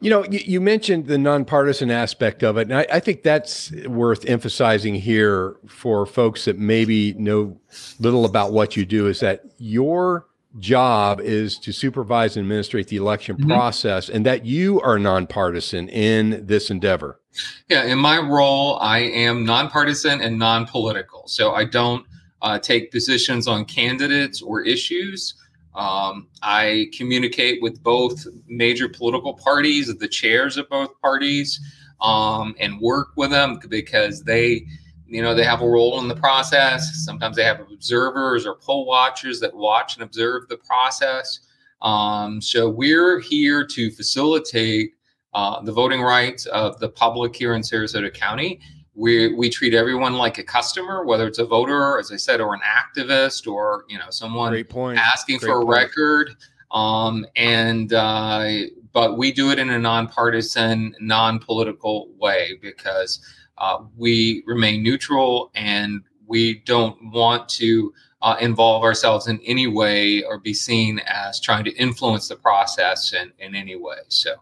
you 0.01 0.11
know, 0.11 0.25
you, 0.25 0.41
you, 0.45 0.61
mentioned 0.61 1.07
the 1.07 1.19
nonpartisan 1.19 1.91
aspect 1.91 2.43
of 2.43 2.57
it, 2.57 2.63
and 2.63 2.75
I, 2.75 2.87
I, 2.93 3.01
think 3.01 3.25
that's 3.25 3.73
worth 3.87 4.25
emphasizing 4.27 4.95
here 4.95 5.57
for 5.67 6.07
folks 6.07 6.45
that 6.45 6.57
maybe 6.57 7.15
know 7.15 7.59
little 7.99 8.25
about 8.25 8.53
what 8.53 8.77
you 8.77 8.85
do. 8.85 9.09
Is 9.09 9.19
that 9.21 9.45
your 9.59 10.29
job 10.61 11.21
is 11.21 11.59
to 11.59 11.73
supervise 11.73 12.37
and 12.37 12.45
administrate 12.45 12.87
the 12.89 12.97
election 12.97 13.37
mm-hmm. 13.37 13.51
process, 13.51 14.09
and 14.09 14.25
that 14.25 14.45
you 14.45 14.81
are 14.83 15.01
nonpartisan 15.01 15.89
in 15.89 16.47
this 16.47 16.71
endeavor? 16.71 17.21
Yeah, 17.69 17.85
in 17.85 17.99
my 17.99 18.19
role, 18.19 18.79
I 18.81 18.99
am 18.99 19.45
nonpartisan 19.45 20.21
and 20.21 20.39
non-political, 20.39 21.25
so 21.27 21.55
I 21.55 21.65
don't 21.65 22.07
uh, 22.43 22.59
take 22.59 22.91
positions 22.91 23.47
on 23.49 23.65
candidates 23.65 24.43
or 24.43 24.63
issues. 24.63 25.35
Um, 25.75 26.29
I 26.43 26.91
communicate 26.97 27.63
with 27.63 27.83
both 27.83 28.27
major 28.47 28.89
political 28.89 29.35
parties, 29.35 29.95
the 29.97 30.09
chairs 30.09 30.57
of 30.57 30.69
both 30.69 31.01
parties, 31.01 31.61
um, 32.01 32.55
and 32.59 32.81
work 32.81 33.09
with 33.17 33.31
them 33.31 33.61
because 33.69 34.23
they, 34.23 34.67
you 35.07 35.23
know, 35.23 35.35
they 35.35 35.45
have 35.45 35.63
a 35.63 35.69
role 35.69 36.01
in 36.01 36.09
the 36.09 36.17
process. 36.17 37.05
Sometimes 37.05 37.37
they 37.37 37.45
have 37.45 37.61
observers 37.73 38.47
or 38.47 38.57
poll 38.57 38.87
watchers 38.87 39.41
that 39.41 39.55
watch 39.55 39.95
and 39.95 40.03
observe 40.03 40.49
the 40.49 40.57
process. 40.59 41.41
Um, 41.83 42.41
so 42.41 42.69
we're 42.69 43.21
here 43.21 43.65
to 43.65 43.91
facilitate 43.93 44.95
uh, 45.35 45.61
the 45.63 45.73
voting 45.73 46.03
rights 46.03 46.47
of 46.47 46.81
the 46.81 46.89
public 46.89 47.37
here 47.37 47.55
in 47.55 47.63
Sarasota 47.63 48.13
County 48.13 48.61
we 48.99 49.33
we 49.35 49.49
treat 49.49 49.75
everyone 49.75 50.15
like 50.15 50.39
a 50.39 50.43
customer, 50.43 51.05
whether 51.05 51.27
it's 51.27 51.39
a 51.39 51.47
voter, 51.47 51.99
as 51.99 52.11
I 52.11 52.17
said, 52.17 52.41
or 52.41 52.53
an 52.53 52.61
activist, 52.61 53.47
or 53.51 53.85
you 53.89 53.97
know 53.97 54.11
someone 54.11 54.53
asking 54.97 55.39
Great 55.39 55.49
for 55.49 55.63
a 55.63 55.65
point. 55.65 55.69
record. 55.69 56.37
Um, 56.73 57.25
and 57.37 57.93
uh, 57.93 58.49
but 58.93 59.17
we 59.17 59.31
do 59.31 59.51
it 59.51 59.59
in 59.59 59.71
a 59.71 59.79
nonpartisan, 59.79 60.95
non-political 61.01 62.11
way 62.19 62.59
because 62.61 63.21
uh, 63.59 63.79
we 63.97 64.43
remain 64.47 64.83
neutral 64.83 65.53
and 65.55 66.03
we 66.27 66.61
don't 66.67 66.97
want 67.13 67.49
to 67.51 67.93
uh, 68.21 68.37
involve 68.41 68.83
ourselves 68.83 69.29
in 69.29 69.41
any 69.47 69.69
way 69.69 70.23
or 70.25 70.39
be 70.39 70.53
seen 70.53 71.01
as 71.07 71.41
trying 71.41 71.65
to 71.65 71.73
influence 71.77 72.29
the 72.29 72.37
process 72.37 73.13
in, 73.13 73.33
in 73.39 73.55
any 73.55 73.77
way. 73.77 73.99
So 74.09 74.35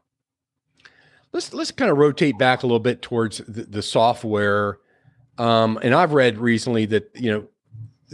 let's 1.33 1.53
let's 1.53 1.71
kind 1.71 1.91
of 1.91 1.99
rotate 1.99 2.39
back 2.39 2.63
a 2.63 2.67
little 2.67 2.81
bit 2.81 3.03
towards 3.03 3.39
the, 3.39 3.63
the 3.65 3.83
software. 3.83 4.79
Um, 5.39 5.79
and 5.83 5.95
I've 5.95 6.13
read 6.13 6.39
recently 6.39 6.87
that 6.87 7.11
you 7.15 7.31
know 7.31 7.49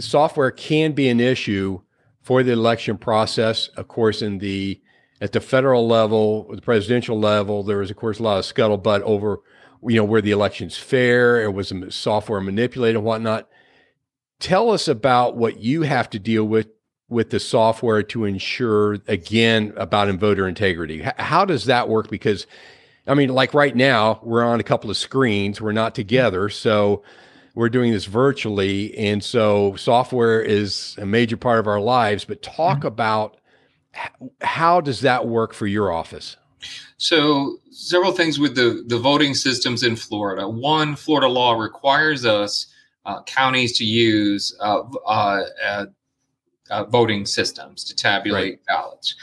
software 0.01 0.51
can 0.51 0.92
be 0.92 1.09
an 1.09 1.20
issue 1.20 1.81
for 2.20 2.42
the 2.42 2.53
election 2.53 2.98
process. 2.98 3.68
Of 3.68 3.88
course, 3.88 4.22
in 4.22 4.38
the 4.38 4.81
at 5.20 5.33
the 5.33 5.40
federal 5.40 5.87
level, 5.87 6.53
the 6.55 6.62
presidential 6.62 7.18
level, 7.18 7.62
there 7.62 7.79
was 7.79 7.90
of 7.90 7.96
course 7.96 8.18
a 8.18 8.22
lot 8.22 8.38
of 8.38 8.44
scuttlebutt 8.44 9.03
over 9.03 9.40
you 9.85 9.96
know 9.96 10.05
where 10.05 10.22
the 10.22 10.31
election's 10.31 10.77
fair, 10.77 11.42
it 11.42 11.53
was 11.53 11.72
software 11.90 12.40
manipulated 12.40 12.96
and 12.96 13.05
whatnot. 13.05 13.48
Tell 14.38 14.70
us 14.70 14.88
about 14.88 15.37
what 15.37 15.61
you 15.61 15.83
have 15.83 16.11
to 16.11 16.18
deal 16.18 16.44
with 16.44 16.68
with 17.09 17.31
the 17.31 17.40
software 17.40 18.03
to 18.03 18.25
ensure 18.25 18.94
again 19.07 19.72
about 19.77 20.09
voter 20.14 20.48
integrity. 20.48 21.03
How 21.18 21.44
does 21.44 21.66
that 21.66 21.88
work? 21.88 22.09
Because 22.09 22.46
I 23.06 23.14
mean, 23.14 23.30
like 23.30 23.52
right 23.54 23.74
now, 23.74 24.20
we're 24.22 24.44
on 24.44 24.60
a 24.60 24.62
couple 24.62 24.90
of 24.90 24.96
screens, 24.96 25.60
we're 25.60 25.72
not 25.72 25.94
together. 25.94 26.48
So 26.48 27.02
we're 27.54 27.68
doing 27.68 27.92
this 27.92 28.06
virtually. 28.06 28.96
And 28.96 29.22
so 29.22 29.76
software 29.76 30.40
is 30.40 30.96
a 30.98 31.06
major 31.06 31.36
part 31.36 31.58
of 31.58 31.66
our 31.66 31.80
lives. 31.80 32.24
But 32.24 32.42
talk 32.42 32.78
mm-hmm. 32.78 32.86
about 32.86 33.38
how 34.40 34.80
does 34.80 35.00
that 35.00 35.26
work 35.26 35.52
for 35.52 35.66
your 35.66 35.92
office? 35.92 36.36
So, 36.96 37.56
several 37.72 38.12
things 38.12 38.38
with 38.38 38.54
the, 38.54 38.84
the 38.86 38.96
voting 38.96 39.34
systems 39.34 39.82
in 39.82 39.96
Florida. 39.96 40.48
One, 40.48 40.94
Florida 40.94 41.26
law 41.26 41.54
requires 41.54 42.24
us, 42.24 42.72
uh, 43.04 43.24
counties, 43.24 43.76
to 43.78 43.84
use 43.84 44.56
uh, 44.60 44.82
uh, 45.04 45.42
uh 46.70 46.84
voting 46.84 47.26
systems 47.26 47.82
to 47.84 47.96
tabulate 47.96 48.52
right. 48.52 48.66
ballots 48.68 49.16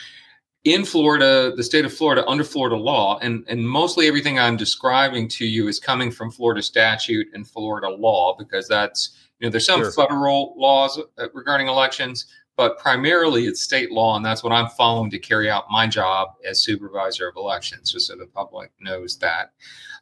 in 0.70 0.86
Florida, 0.86 1.52
the 1.56 1.64
state 1.64 1.84
of 1.84 1.94
Florida, 1.94 2.26
under 2.28 2.44
Florida 2.44 2.76
law, 2.76 3.18
and, 3.20 3.44
and 3.48 3.68
mostly 3.68 4.08
everything 4.08 4.38
I'm 4.38 4.56
describing 4.56 5.28
to 5.30 5.46
you 5.46 5.68
is 5.68 5.80
coming 5.80 6.12
from 6.12 6.32
Florida 6.32 6.62
statute 6.62 7.28
and 7.34 7.48
Florida 7.48 7.90
law 7.90 8.36
because 8.38 8.68
that's, 8.68 9.18
you 9.40 9.48
know, 9.48 9.52
there's 9.52 9.66
some 9.66 9.82
sure. 9.82 9.92
federal 9.92 10.54
laws 10.58 11.00
uh, 11.18 11.28
regarding 11.34 11.68
elections, 11.68 12.28
but 12.56 12.78
primarily 12.78 13.46
it's 13.48 13.62
state 13.62 13.92
law. 13.92 14.16
And 14.16 14.24
that's 14.24 14.44
what 14.44 14.54
I'm 14.54 14.70
following 14.70 15.10
to 15.10 15.18
carry 15.18 15.50
out 15.50 15.66
my 15.72 15.88
job 15.88 16.36
as 16.46 16.62
supervisor 16.62 17.28
of 17.28 17.36
elections, 17.36 17.92
just 17.92 18.08
so 18.08 18.16
the 18.16 18.28
public 18.28 18.72
knows 18.80 19.18
that. 19.20 19.54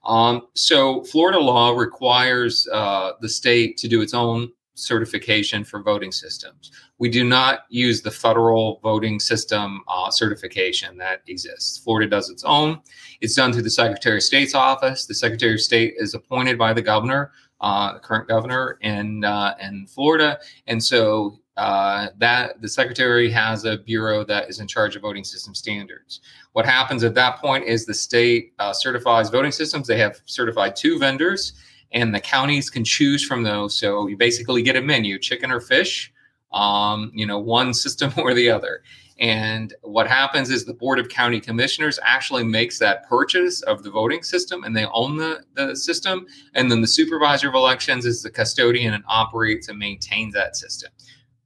Um, 0.05 0.47
so 0.53 1.03
Florida 1.05 1.39
law 1.39 1.71
requires 1.71 2.67
uh, 2.73 3.13
the 3.21 3.29
state 3.29 3.77
to 3.77 3.87
do 3.87 4.01
its 4.01 4.13
own 4.13 4.51
certification 4.77 5.63
for 5.63 5.81
voting 5.81 6.11
systems. 6.11 6.71
We 6.99 7.09
do 7.09 7.23
not 7.23 7.61
use 7.69 8.01
the 8.01 8.11
federal 8.11 8.79
voting 8.83 9.19
system 9.19 9.83
uh, 9.87 10.11
certification 10.11 10.97
that 10.97 11.21
exists. 11.27 11.77
Florida 11.79 12.09
does 12.09 12.29
its 12.29 12.43
own. 12.43 12.79
It's 13.21 13.35
done 13.35 13.51
through 13.51 13.63
the 13.63 13.69
Secretary 13.69 14.17
of 14.17 14.23
State's 14.23 14.55
office. 14.55 15.05
The 15.05 15.15
Secretary 15.15 15.53
of 15.53 15.61
State 15.61 15.95
is 15.97 16.13
appointed 16.13 16.57
by 16.57 16.73
the 16.73 16.81
governor, 16.81 17.31
uh, 17.61 17.97
current 17.99 18.27
governor 18.27 18.77
in 18.81 19.23
uh, 19.23 19.55
in 19.59 19.87
Florida, 19.87 20.39
and 20.67 20.83
so 20.83 21.39
uh, 21.57 22.09
that 22.19 22.61
the 22.61 22.69
secretary 22.69 23.31
has 23.31 23.65
a 23.65 23.77
bureau 23.79 24.23
that 24.23 24.47
is 24.47 24.59
in 24.59 24.67
charge 24.67 24.95
of 24.95 25.01
voting 25.01 25.23
system 25.23 25.55
standards. 25.55 26.21
What 26.53 26.67
happens 26.67 27.03
at 27.03 27.15
that 27.15 27.39
point 27.39 27.63
is 27.63 27.83
the 27.83 27.95
state 27.95 28.53
uh, 28.59 28.73
certifies 28.73 29.31
voting 29.31 29.51
systems. 29.51 29.87
They 29.87 29.97
have 29.97 30.21
certified 30.25 30.75
two 30.75 30.99
vendors, 30.99 31.53
and 31.91 32.13
the 32.13 32.19
counties 32.19 32.69
can 32.69 32.83
choose 32.83 33.25
from 33.25 33.43
those. 33.43 33.77
So 33.79 34.07
you 34.07 34.17
basically 34.17 34.61
get 34.61 34.75
a 34.75 34.81
menu: 34.81 35.19
chicken 35.19 35.51
or 35.51 35.61
fish. 35.61 36.11
Um, 36.53 37.11
you 37.13 37.25
know, 37.25 37.39
one 37.39 37.73
system 37.73 38.13
or 38.17 38.33
the 38.33 38.49
other. 38.49 38.81
And 39.19 39.73
what 39.81 40.07
happens 40.07 40.49
is 40.49 40.65
the 40.65 40.73
Board 40.73 40.99
of 40.99 41.09
County 41.09 41.39
Commissioners 41.39 41.99
actually 42.03 42.43
makes 42.43 42.77
that 42.79 43.07
purchase 43.09 43.61
of 43.63 43.83
the 43.83 43.89
voting 43.89 44.21
system 44.21 44.63
and 44.63 44.75
they 44.75 44.85
own 44.93 45.17
the, 45.17 45.43
the 45.55 45.75
system. 45.75 46.27
And 46.53 46.69
then 46.69 46.81
the 46.81 46.87
supervisor 46.87 47.49
of 47.49 47.55
elections 47.55 48.05
is 48.05 48.21
the 48.21 48.29
custodian 48.29 48.93
and 48.93 49.03
operates 49.07 49.69
and 49.69 49.79
maintains 49.79 50.33
that 50.35 50.55
system. 50.55 50.91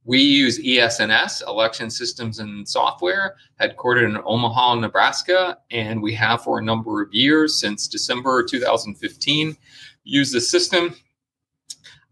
We 0.04 0.18
use 0.18 0.60
ES&S, 0.64 1.42
Election 1.46 1.88
Systems 1.88 2.40
and 2.40 2.68
Software, 2.68 3.36
headquartered 3.60 4.04
in 4.04 4.18
Omaha, 4.24 4.74
Nebraska, 4.74 5.58
and 5.70 6.02
we 6.02 6.12
have 6.14 6.42
for 6.42 6.58
a 6.58 6.62
number 6.62 7.02
of 7.02 7.14
years 7.14 7.58
since 7.58 7.86
December 7.86 8.42
2015 8.42 9.56
used 10.04 10.34
the 10.34 10.40
system. 10.40 10.94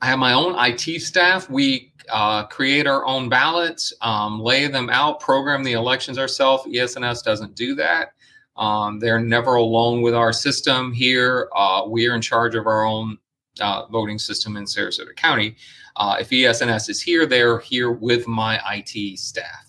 I 0.01 0.07
have 0.07 0.19
my 0.19 0.33
own 0.33 0.55
IT 0.59 1.01
staff. 1.01 1.51
We 1.51 1.93
uh, 2.11 2.47
create 2.47 2.87
our 2.87 3.05
own 3.05 3.29
ballots, 3.29 3.93
um, 4.01 4.41
lay 4.41 4.67
them 4.67 4.89
out, 4.91 5.21
program 5.21 5.63
the 5.63 5.73
elections 5.73 6.19
ourselves. 6.19 6.67
ES&S 6.75 7.23
doesn't 7.23 7.55
do 7.55 7.75
that. 7.77 8.13
Um, 8.57 8.99
they're 8.99 9.21
never 9.21 9.55
alone 9.55 10.03
with 10.03 10.15
our 10.15 10.33
system 10.33 10.93
here. 10.93 11.49
Uh, 11.55 11.85
we 11.87 12.09
are 12.09 12.15
in 12.15 12.21
charge 12.21 12.55
of 12.55 12.67
our 12.67 12.85
own 12.85 13.19
uh, 13.61 13.87
voting 13.87 14.19
system 14.19 14.57
in 14.57 14.65
Sarasota 14.65 15.15
County. 15.17 15.57
Uh, 15.97 16.17
if 16.21 16.33
ES&S 16.33 16.89
is 16.89 17.01
here, 17.01 17.27
they're 17.27 17.59
here 17.59 17.91
with 17.91 18.27
my 18.27 18.61
IT 18.75 19.19
staff. 19.19 19.67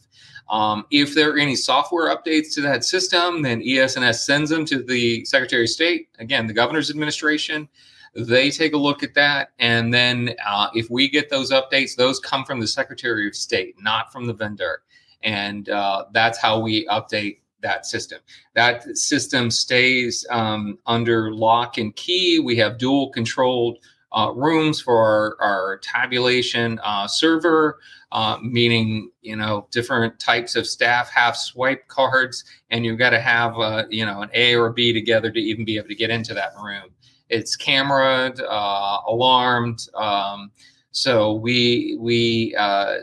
Um, 0.50 0.86
if 0.92 1.16
there 1.16 1.32
are 1.32 1.38
any 1.38 1.56
software 1.56 2.16
updates 2.16 2.54
to 2.56 2.62
that 2.62 2.84
system, 2.84 3.42
then 3.42 3.64
ES&S 3.66 4.26
sends 4.26 4.50
them 4.50 4.66
to 4.66 4.84
the 4.84 5.24
Secretary 5.24 5.64
of 5.64 5.70
State, 5.70 6.10
again, 6.20 6.46
the 6.46 6.54
governor's 6.54 6.90
administration. 6.90 7.70
They 8.14 8.52
take 8.52 8.74
a 8.74 8.78
look 8.78 9.04
at 9.04 9.14
that. 9.16 9.52
And 9.60 9.94
then 9.94 10.36
uh, 10.46 10.70
if 10.74 10.90
we 10.90 11.10
get 11.10 11.30
those 11.30 11.52
updates, 11.52 11.96
those 11.96 12.20
come 12.20 12.44
from 12.44 12.60
the 12.60 12.68
Secretary 12.68 13.28
of 13.28 13.36
State, 13.36 13.76
not 13.82 14.12
from 14.12 14.26
the 14.26 14.34
vendor. 14.34 14.82
And 15.24 15.70
uh, 15.70 16.06
that's 16.12 16.38
how 16.38 16.60
we 16.60 16.86
update 16.88 17.38
that 17.62 17.86
system. 17.86 18.20
That 18.56 18.98
system 18.98 19.52
stays 19.52 20.26
um, 20.30 20.78
under 20.86 21.32
lock 21.34 21.78
and 21.78 21.96
key. 21.96 22.40
We 22.40 22.56
have 22.58 22.78
dual 22.78 23.12
controlled 23.12 23.78
uh, 24.14 24.32
rooms 24.36 24.82
for 24.82 24.98
our, 24.98 25.38
our 25.40 25.78
tabulation 25.78 26.80
uh, 26.84 27.08
server, 27.08 27.80
uh, 28.12 28.38
meaning 28.42 29.10
you 29.22 29.36
know 29.36 29.68
different 29.72 30.20
types 30.20 30.56
of 30.56 30.68
staff 30.68 31.10
have 31.10 31.38
swipe 31.38 31.88
cards, 31.88 32.44
and 32.72 32.86
you've 32.86 33.00
got 33.00 33.12
to 33.12 33.22
have 33.22 33.58
uh, 33.58 33.86
you 33.90 34.06
know 34.06 34.22
an 34.22 34.30
A 34.34 34.56
or 34.56 34.68
a 34.68 34.74
B 34.74 34.92
together 34.92 35.32
to 35.32 35.40
even 35.40 35.64
be 35.64 35.78
able 35.78 35.88
to 35.88 35.96
get 35.96 36.10
into 36.10 36.34
that 36.34 36.52
room. 36.62 36.90
It's 37.32 37.56
cameraed, 37.56 38.40
uh, 38.42 38.98
alarmed. 39.08 39.88
Um, 39.96 40.52
so 40.92 41.34
we 41.34 41.98
we 42.00 42.54
uh, 42.58 42.98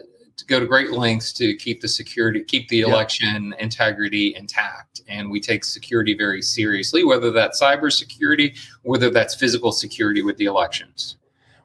go 0.47 0.61
to 0.61 0.67
great 0.67 0.93
lengths 0.93 1.33
to 1.35 1.55
keep 1.57 1.81
the 1.81 1.89
security, 1.89 2.45
keep 2.45 2.69
the 2.69 2.81
election 2.81 3.51
yep. 3.51 3.61
integrity 3.61 4.35
intact. 4.37 5.03
And 5.09 5.31
we 5.31 5.41
take 5.41 5.65
security 5.65 6.15
very 6.15 6.43
seriously, 6.43 7.05
whether 7.05 7.31
that's 7.31 7.61
cybersecurity, 7.61 8.59
whether 8.83 9.11
that's 9.11 9.35
physical 9.35 9.73
security 9.73 10.23
with 10.23 10.37
the 10.37 10.47
elections. 10.47 11.17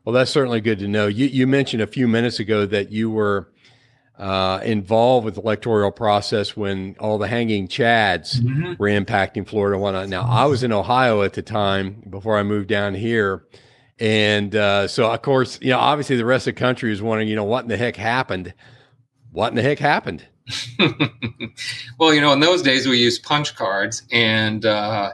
Well, 0.06 0.13
that's 0.13 0.32
certainly 0.32 0.60
good 0.60 0.80
to 0.80 0.88
know. 0.88 1.08
You, 1.08 1.28
you 1.28 1.47
mentioned 1.47 1.82
a 1.82 1.88
few 1.88 2.08
minutes 2.08 2.39
ago 2.39 2.65
that 2.65 2.91
you 2.91 3.10
were 3.10 3.49
uh, 4.17 4.60
involved 4.63 5.26
with 5.26 5.36
the 5.36 5.41
electoral 5.41 5.91
process 5.91 6.56
when 6.56 6.95
all 6.99 7.17
the 7.17 7.28
hanging 7.28 7.67
chads 7.67 8.39
mm-hmm. 8.39 8.73
were 8.78 8.88
impacting 8.88 9.47
Florida 9.47 9.76
and 9.76 9.82
whatnot. 9.82 10.10
Now, 10.10 10.23
I 10.30 10.45
was 10.45 10.63
in 10.63 10.71
Ohio 10.71 11.23
at 11.23 11.34
the 11.34 11.41
time 11.41 12.04
before 12.10 12.38
I 12.38 12.43
moved 12.43 12.67
down 12.67 12.93
here. 12.93 13.45
And 13.99 14.56
uh, 14.56 14.88
so, 14.88 15.12
of 15.12 15.21
course, 15.21 15.60
you 15.62 15.69
know, 15.69 15.80
obviously 15.80 16.15
the 16.15 16.26
rest 16.26 16.47
of 16.47 16.56
the 16.56 16.60
country 16.60 16.89
was 16.89 17.02
wondering, 17.02 17.28
you 17.28 17.36
know, 17.36 17.43
what 17.43 17.63
in 17.63 17.69
the 17.69 17.78
heck 17.78 17.95
happened? 17.95 18.54
What 19.32 19.49
in 19.49 19.56
the 19.56 19.62
heck 19.62 19.80
happened? 19.80 20.26
well, 21.99 22.13
you 22.13 22.21
know, 22.21 22.34
in 22.34 22.39
those 22.39 22.62
days 22.62 22.88
we 22.88 22.97
used 22.97 23.23
punch 23.23 23.56
cards, 23.56 24.04
and 24.12 24.65
uh, 24.65 25.13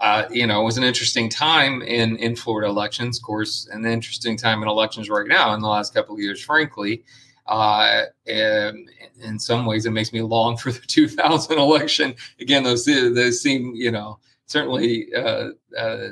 uh, 0.00 0.24
you 0.30 0.46
know, 0.46 0.60
it 0.60 0.64
was 0.64 0.78
an 0.78 0.84
interesting 0.84 1.28
time 1.28 1.80
in 1.82 2.16
in 2.16 2.34
Florida 2.34 2.68
elections. 2.68 3.18
Of 3.18 3.24
course, 3.24 3.68
an 3.72 3.86
interesting 3.86 4.36
time 4.36 4.62
in 4.62 4.68
elections 4.68 5.08
right 5.08 5.26
now 5.26 5.54
in 5.54 5.60
the 5.60 5.68
last 5.68 5.94
couple 5.94 6.14
of 6.14 6.20
years, 6.20 6.42
frankly. 6.42 7.04
Uh, 7.48 8.04
in 8.26 9.38
some 9.38 9.66
ways, 9.66 9.86
it 9.86 9.90
makes 9.90 10.12
me 10.12 10.22
long 10.22 10.56
for 10.56 10.70
the 10.70 10.80
2000 10.86 11.58
election. 11.58 12.14
Again, 12.40 12.62
those 12.62 12.84
those 12.84 13.40
seem, 13.40 13.74
you 13.74 13.90
know, 13.90 14.18
certainly. 14.46 15.08
Uh, 15.14 15.50
uh, 15.76 16.08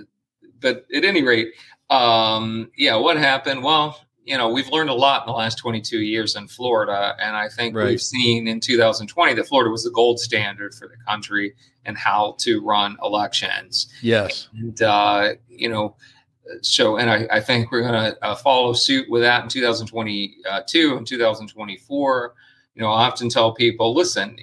but 0.61 0.87
at 0.95 1.05
any 1.05 1.23
rate, 1.23 1.53
um, 1.91 2.71
yeah, 2.77 2.97
what 2.97 3.17
happened? 3.17 3.63
Well, 3.63 4.01
you 4.27 4.37
know, 4.37 4.49
we've 4.49 4.69
learned 4.71 4.91
a 4.91 4.95
lot 4.95 5.23
in 5.23 5.33
the 5.33 5.37
last 5.37 5.57
22 5.57 6.01
years 6.01 6.35
in 6.35 6.49
Florida. 6.49 7.15
And 7.21 7.37
I 7.37 7.49
think 7.49 7.77
right. 7.77 7.87
we've 7.87 8.03
seen 8.03 8.49
in 8.49 8.59
2020 8.59 9.35
that 9.35 9.47
Florida 9.47 9.71
was 9.71 9.85
the 9.85 9.91
gold 9.91 10.19
standard 10.19 10.75
for 10.75 10.89
the 10.89 10.97
country 11.07 11.55
and 11.85 11.97
how 11.97 12.35
to 12.41 12.61
run 12.61 12.97
elections. 13.05 13.87
Yes. 14.03 14.49
And, 14.53 14.83
uh, 14.83 15.35
you 15.49 15.69
know, 15.69 15.97
so, 16.63 16.97
and 16.97 17.11
I, 17.11 17.27
I 17.31 17.41
think 17.41 17.71
we're 17.71 17.83
going 17.83 18.13
to 18.13 18.25
uh, 18.25 18.35
follow 18.35 18.73
suit 18.73 19.09
with 19.11 19.23
that 19.23 19.43
in 19.43 19.49
2022 19.49 20.97
and 20.97 21.07
2024. 21.07 22.35
You 22.75 22.83
know, 22.83 22.89
I 22.89 23.07
often 23.07 23.29
tell 23.29 23.55
people, 23.55 23.95
listen, 23.95 24.37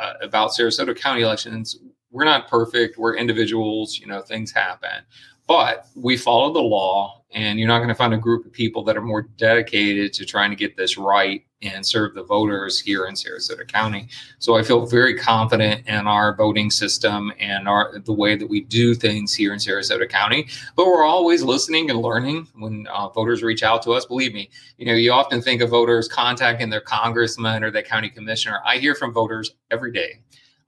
uh, 0.00 0.12
about 0.22 0.50
Sarasota 0.50 0.96
County 0.96 1.22
elections, 1.22 1.78
we're 2.10 2.24
not 2.24 2.48
perfect. 2.48 2.98
We're 2.98 3.16
individuals. 3.16 3.98
You 3.98 4.06
know, 4.06 4.20
things 4.20 4.52
happen 4.52 5.04
but 5.46 5.86
we 5.94 6.16
follow 6.16 6.52
the 6.52 6.60
law 6.60 7.22
and 7.32 7.58
you're 7.58 7.68
not 7.68 7.78
going 7.78 7.88
to 7.88 7.94
find 7.94 8.14
a 8.14 8.18
group 8.18 8.46
of 8.46 8.52
people 8.52 8.82
that 8.84 8.96
are 8.96 9.02
more 9.02 9.22
dedicated 9.36 10.12
to 10.14 10.24
trying 10.24 10.50
to 10.50 10.56
get 10.56 10.76
this 10.76 10.96
right 10.96 11.44
and 11.62 11.84
serve 11.84 12.14
the 12.14 12.24
voters 12.24 12.80
here 12.80 13.06
in 13.06 13.14
Sarasota 13.14 13.66
County. 13.66 14.08
So 14.38 14.56
I 14.56 14.62
feel 14.62 14.86
very 14.86 15.16
confident 15.16 15.86
in 15.86 16.06
our 16.06 16.34
voting 16.34 16.70
system 16.70 17.32
and 17.38 17.68
our 17.68 17.98
the 18.00 18.12
way 18.12 18.36
that 18.36 18.48
we 18.48 18.62
do 18.62 18.94
things 18.94 19.34
here 19.34 19.52
in 19.52 19.58
Sarasota 19.58 20.08
County. 20.08 20.48
But 20.76 20.86
we're 20.86 21.04
always 21.04 21.42
listening 21.42 21.90
and 21.90 22.00
learning 22.00 22.48
when 22.54 22.86
uh, 22.88 23.08
voters 23.10 23.42
reach 23.42 23.62
out 23.62 23.82
to 23.82 23.92
us. 23.92 24.04
Believe 24.04 24.34
me, 24.34 24.50
you 24.78 24.86
know 24.86 24.94
you 24.94 25.12
often 25.12 25.40
think 25.40 25.62
of 25.62 25.70
voters 25.70 26.08
contacting 26.08 26.70
their 26.70 26.80
congressman 26.80 27.64
or 27.64 27.70
their 27.70 27.82
county 27.82 28.08
commissioner. 28.08 28.60
I 28.66 28.78
hear 28.78 28.94
from 28.94 29.12
voters 29.12 29.54
every 29.70 29.92
day 29.92 30.20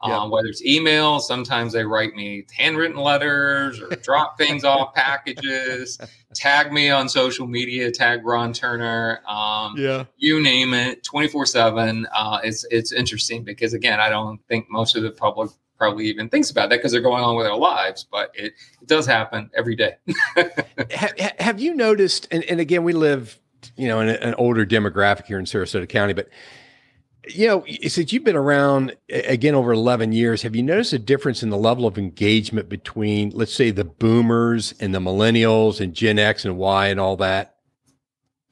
yeah. 0.04 0.18
um, 0.18 0.30
whether 0.30 0.48
it's 0.48 0.64
email. 0.64 1.20
Sometimes 1.20 1.72
they 1.72 1.84
write 1.84 2.14
me 2.14 2.44
handwritten 2.56 2.96
letters 2.96 3.80
or 3.80 3.88
drop 4.02 4.38
things 4.38 4.64
off 4.64 4.94
packages, 4.94 5.98
tag 6.34 6.72
me 6.72 6.90
on 6.90 7.08
social 7.08 7.46
media, 7.46 7.90
tag 7.90 8.24
Ron 8.24 8.52
Turner. 8.52 9.20
Um, 9.26 9.74
yeah, 9.76 10.04
you 10.16 10.42
name 10.42 10.74
it, 10.74 11.02
twenty 11.04 11.28
four 11.28 11.46
seven. 11.46 12.06
Uh, 12.14 12.40
it's 12.42 12.66
it's 12.70 12.92
interesting 12.92 13.44
because 13.44 13.72
again, 13.72 14.00
I 14.00 14.08
don't 14.08 14.40
think 14.48 14.66
most 14.70 14.96
of 14.96 15.02
the 15.02 15.10
public 15.10 15.50
probably 15.76 16.06
even 16.06 16.28
thinks 16.28 16.50
about 16.50 16.70
that 16.70 16.76
because 16.76 16.92
they're 16.92 17.00
going 17.00 17.24
on 17.24 17.36
with 17.36 17.46
their 17.46 17.56
lives, 17.56 18.06
but 18.10 18.30
it, 18.34 18.54
it 18.80 18.88
does 18.88 19.06
happen 19.06 19.50
every 19.54 19.74
day. 19.76 19.94
have, 20.90 21.18
have 21.38 21.60
you 21.60 21.74
noticed? 21.74 22.28
And, 22.30 22.44
and 22.44 22.60
again, 22.60 22.84
we 22.84 22.92
live, 22.92 23.38
you 23.76 23.88
know, 23.88 24.00
in 24.00 24.08
an 24.08 24.34
older 24.38 24.64
demographic 24.64 25.26
here 25.26 25.38
in 25.38 25.44
Sarasota 25.44 25.88
County, 25.88 26.12
but 26.12 26.28
you 27.28 27.46
know, 27.46 27.64
since 27.88 28.12
you've 28.12 28.24
been 28.24 28.36
around 28.36 28.96
again 29.08 29.54
over 29.54 29.72
11 29.72 30.12
years, 30.12 30.42
have 30.42 30.54
you 30.54 30.62
noticed 30.62 30.92
a 30.92 30.98
difference 30.98 31.42
in 31.42 31.50
the 31.50 31.56
level 31.56 31.86
of 31.86 31.98
engagement 31.98 32.68
between, 32.68 33.30
let's 33.30 33.54
say, 33.54 33.70
the 33.70 33.84
boomers 33.84 34.74
and 34.80 34.94
the 34.94 34.98
millennials 34.98 35.80
and 35.80 35.94
Gen 35.94 36.18
X 36.18 36.44
and 36.44 36.56
Y 36.56 36.88
and 36.88 37.00
all 37.00 37.16
that? 37.16 37.56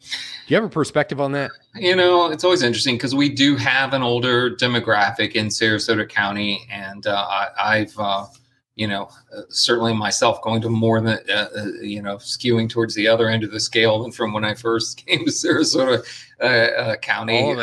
Do 0.00 0.08
you 0.48 0.56
have 0.56 0.64
a 0.64 0.68
perspective 0.68 1.20
on 1.20 1.32
that? 1.32 1.50
You 1.74 1.94
know, 1.94 2.30
it's 2.30 2.44
always 2.44 2.62
interesting 2.62 2.96
because 2.96 3.14
we 3.14 3.28
do 3.28 3.56
have 3.56 3.94
an 3.94 4.02
older 4.02 4.50
demographic 4.50 5.32
in 5.32 5.46
Sarasota 5.46 6.08
County, 6.08 6.66
and 6.70 7.06
uh, 7.06 7.48
I, 7.58 7.78
have 7.78 7.98
uh, 7.98 8.26
you 8.74 8.86
know, 8.88 9.08
uh, 9.36 9.42
certainly 9.48 9.94
myself 9.94 10.42
going 10.42 10.60
to 10.62 10.68
more 10.68 11.00
than, 11.00 11.18
uh, 11.28 11.48
uh, 11.56 11.64
you 11.80 12.02
know, 12.02 12.16
skewing 12.16 12.68
towards 12.68 12.94
the 12.94 13.06
other 13.06 13.28
end 13.28 13.44
of 13.44 13.52
the 13.52 13.60
scale 13.60 14.02
than 14.02 14.10
from 14.10 14.32
when 14.32 14.44
I 14.44 14.54
first 14.54 14.96
came 15.06 15.24
to 15.24 15.30
Sarasota 15.30 16.04
uh, 16.40 16.96
County 16.96 17.54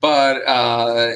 but 0.00 0.46
uh, 0.46 1.12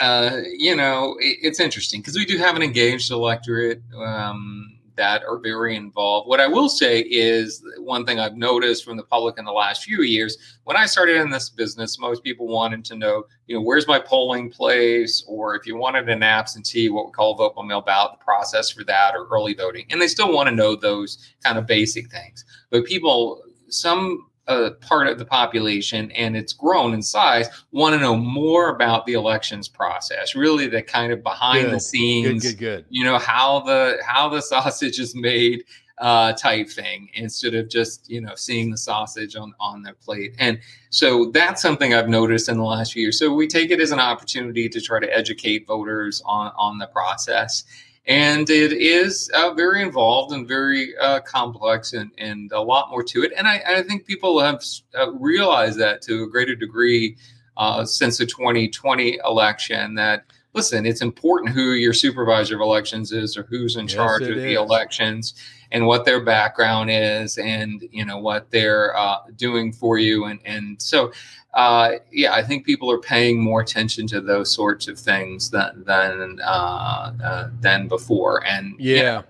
uh, 0.00 0.40
you 0.56 0.74
know, 0.74 1.16
it, 1.20 1.38
it's 1.42 1.60
interesting 1.60 2.00
because 2.00 2.16
we 2.16 2.24
do 2.24 2.38
have 2.38 2.56
an 2.56 2.62
engaged 2.62 3.10
electorate. 3.10 3.82
Um, 3.96 4.78
that 4.98 5.22
are 5.24 5.38
very 5.38 5.76
involved. 5.76 6.28
What 6.28 6.40
I 6.40 6.48
will 6.48 6.68
say 6.68 7.00
is 7.02 7.62
one 7.78 8.04
thing 8.04 8.18
I've 8.18 8.36
noticed 8.36 8.84
from 8.84 8.96
the 8.96 9.04
public 9.04 9.38
in 9.38 9.44
the 9.44 9.52
last 9.52 9.84
few 9.84 10.02
years. 10.02 10.36
When 10.64 10.76
I 10.76 10.86
started 10.86 11.16
in 11.18 11.30
this 11.30 11.48
business, 11.48 11.98
most 11.98 12.22
people 12.22 12.48
wanted 12.48 12.84
to 12.86 12.96
know, 12.96 13.22
you 13.46 13.56
know, 13.56 13.62
where's 13.62 13.86
my 13.86 14.00
polling 14.00 14.50
place, 14.50 15.24
or 15.26 15.54
if 15.54 15.66
you 15.66 15.76
wanted 15.76 16.08
an 16.08 16.22
absentee, 16.22 16.90
what 16.90 17.06
we 17.06 17.12
call 17.12 17.36
vote 17.36 17.54
by 17.54 17.64
mail 17.64 17.80
ballot, 17.80 18.18
the 18.18 18.24
process 18.24 18.70
for 18.70 18.84
that, 18.84 19.14
or 19.14 19.28
early 19.30 19.54
voting, 19.54 19.86
and 19.90 20.02
they 20.02 20.08
still 20.08 20.32
want 20.32 20.48
to 20.48 20.54
know 20.54 20.74
those 20.74 21.32
kind 21.44 21.56
of 21.56 21.66
basic 21.66 22.10
things. 22.10 22.44
But 22.70 22.84
people, 22.84 23.42
some 23.68 24.27
a 24.48 24.70
part 24.72 25.06
of 25.06 25.18
the 25.18 25.24
population 25.24 26.10
and 26.12 26.36
it's 26.36 26.52
grown 26.52 26.94
in 26.94 27.02
size 27.02 27.46
want 27.70 27.94
to 27.94 28.00
know 28.00 28.16
more 28.16 28.70
about 28.70 29.04
the 29.06 29.12
elections 29.12 29.68
process 29.68 30.34
really 30.34 30.66
the 30.66 30.82
kind 30.82 31.12
of 31.12 31.22
behind 31.22 31.66
Good. 31.66 31.74
the 31.74 31.80
scenes 31.80 32.42
Good, 32.42 32.58
good, 32.58 32.58
good. 32.58 32.84
you 32.88 33.04
know 33.04 33.18
how 33.18 33.60
the 33.60 33.98
how 34.04 34.28
the 34.28 34.40
sausage 34.52 34.98
is 34.98 35.14
made 35.14 35.64
uh, 36.00 36.32
type 36.34 36.68
thing 36.70 37.08
instead 37.14 37.54
of 37.54 37.68
just 37.68 38.08
you 38.08 38.20
know 38.20 38.34
seeing 38.36 38.70
the 38.70 38.78
sausage 38.78 39.34
on 39.34 39.52
on 39.58 39.82
their 39.82 39.94
plate 39.94 40.34
and 40.38 40.60
so 40.90 41.30
that's 41.32 41.60
something 41.60 41.92
i've 41.92 42.08
noticed 42.08 42.48
in 42.48 42.56
the 42.56 42.62
last 42.62 42.92
few 42.92 43.02
years 43.02 43.18
so 43.18 43.32
we 43.32 43.48
take 43.48 43.70
it 43.72 43.80
as 43.80 43.90
an 43.90 43.98
opportunity 43.98 44.68
to 44.68 44.80
try 44.80 45.00
to 45.00 45.12
educate 45.12 45.66
voters 45.66 46.22
on 46.24 46.52
on 46.56 46.78
the 46.78 46.86
process 46.86 47.64
and 48.08 48.48
it 48.48 48.72
is 48.72 49.30
uh, 49.34 49.52
very 49.52 49.82
involved 49.82 50.32
and 50.32 50.48
very 50.48 50.96
uh, 50.96 51.20
complex 51.20 51.92
and, 51.92 52.10
and 52.16 52.50
a 52.52 52.60
lot 52.60 52.90
more 52.90 53.02
to 53.02 53.22
it. 53.22 53.32
And 53.36 53.46
I, 53.46 53.62
I 53.66 53.82
think 53.82 54.06
people 54.06 54.40
have 54.40 54.64
uh, 54.98 55.12
realized 55.12 55.78
that 55.78 56.00
to 56.02 56.24
a 56.24 56.28
greater 56.28 56.54
degree 56.54 57.18
uh, 57.58 57.84
since 57.84 58.16
the 58.16 58.24
2020 58.24 59.18
election 59.24 59.94
that 59.96 60.24
listen, 60.54 60.86
it's 60.86 61.02
important 61.02 61.52
who 61.52 61.72
your 61.72 61.92
supervisor 61.92 62.54
of 62.54 62.62
elections 62.62 63.12
is 63.12 63.36
or 63.36 63.42
who's 63.42 63.76
in 63.76 63.86
Yes, 63.86 63.94
charge 63.94 64.22
of 64.22 64.36
the 64.36 64.54
elections 64.54 65.34
and 65.70 65.86
what 65.86 66.06
their 66.06 66.24
background 66.24 66.90
is 66.90 67.36
and 67.36 67.86
you 67.92 68.06
know 68.06 68.18
what 68.18 68.50
they're 68.50 68.96
uh, 68.96 69.18
doing 69.36 69.70
for 69.70 69.98
you 69.98 70.24
and 70.24 70.40
and 70.46 70.80
so 70.80 71.12
uh, 71.54 71.92
yeah 72.12 72.32
i 72.34 72.42
think 72.42 72.64
people 72.66 72.90
are 72.90 72.98
paying 73.00 73.40
more 73.40 73.60
attention 73.60 74.06
to 74.06 74.20
those 74.20 74.52
sorts 74.52 74.86
of 74.88 74.98
things 74.98 75.50
than 75.50 75.82
than 75.84 76.38
uh, 76.44 77.12
uh, 77.24 77.48
than 77.60 77.88
before 77.88 78.44
and 78.46 78.74
Yeah. 78.78 79.22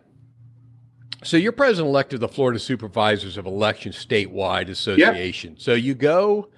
So 1.25 1.37
you're 1.37 1.51
president 1.51 1.89
elect 1.89 2.15
of 2.15 2.21
the 2.21 2.29
Florida 2.29 2.61
Supervisors 2.61 3.37
of 3.37 3.45
Elections 3.45 3.97
Statewide 3.97 4.69
Association. 4.69 5.57
So 5.59 5.75
you 5.75 5.95
go 5.95 6.49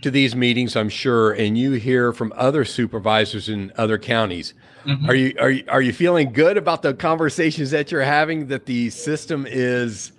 to 0.00 0.10
these 0.10 0.34
meetings, 0.34 0.74
I'm 0.74 0.88
sure, 0.88 1.32
and 1.32 1.56
you 1.58 1.72
hear 1.72 2.12
from 2.14 2.32
other 2.34 2.64
supervisors 2.64 3.50
in 3.50 3.72
other 3.76 3.98
counties. 3.98 4.54
Mhm. 4.86 5.08
Are 5.08 5.14
you 5.14 5.34
are 5.38 5.50
you, 5.50 5.64
are 5.68 5.82
you 5.82 5.92
feeling 5.92 6.32
good 6.32 6.56
about 6.56 6.80
the 6.80 6.94
conversations 6.94 7.70
that 7.72 7.92
you're 7.92 8.02
having 8.02 8.46
that 8.46 8.64
the 8.64 8.88
system 8.88 9.46
is 9.46 10.12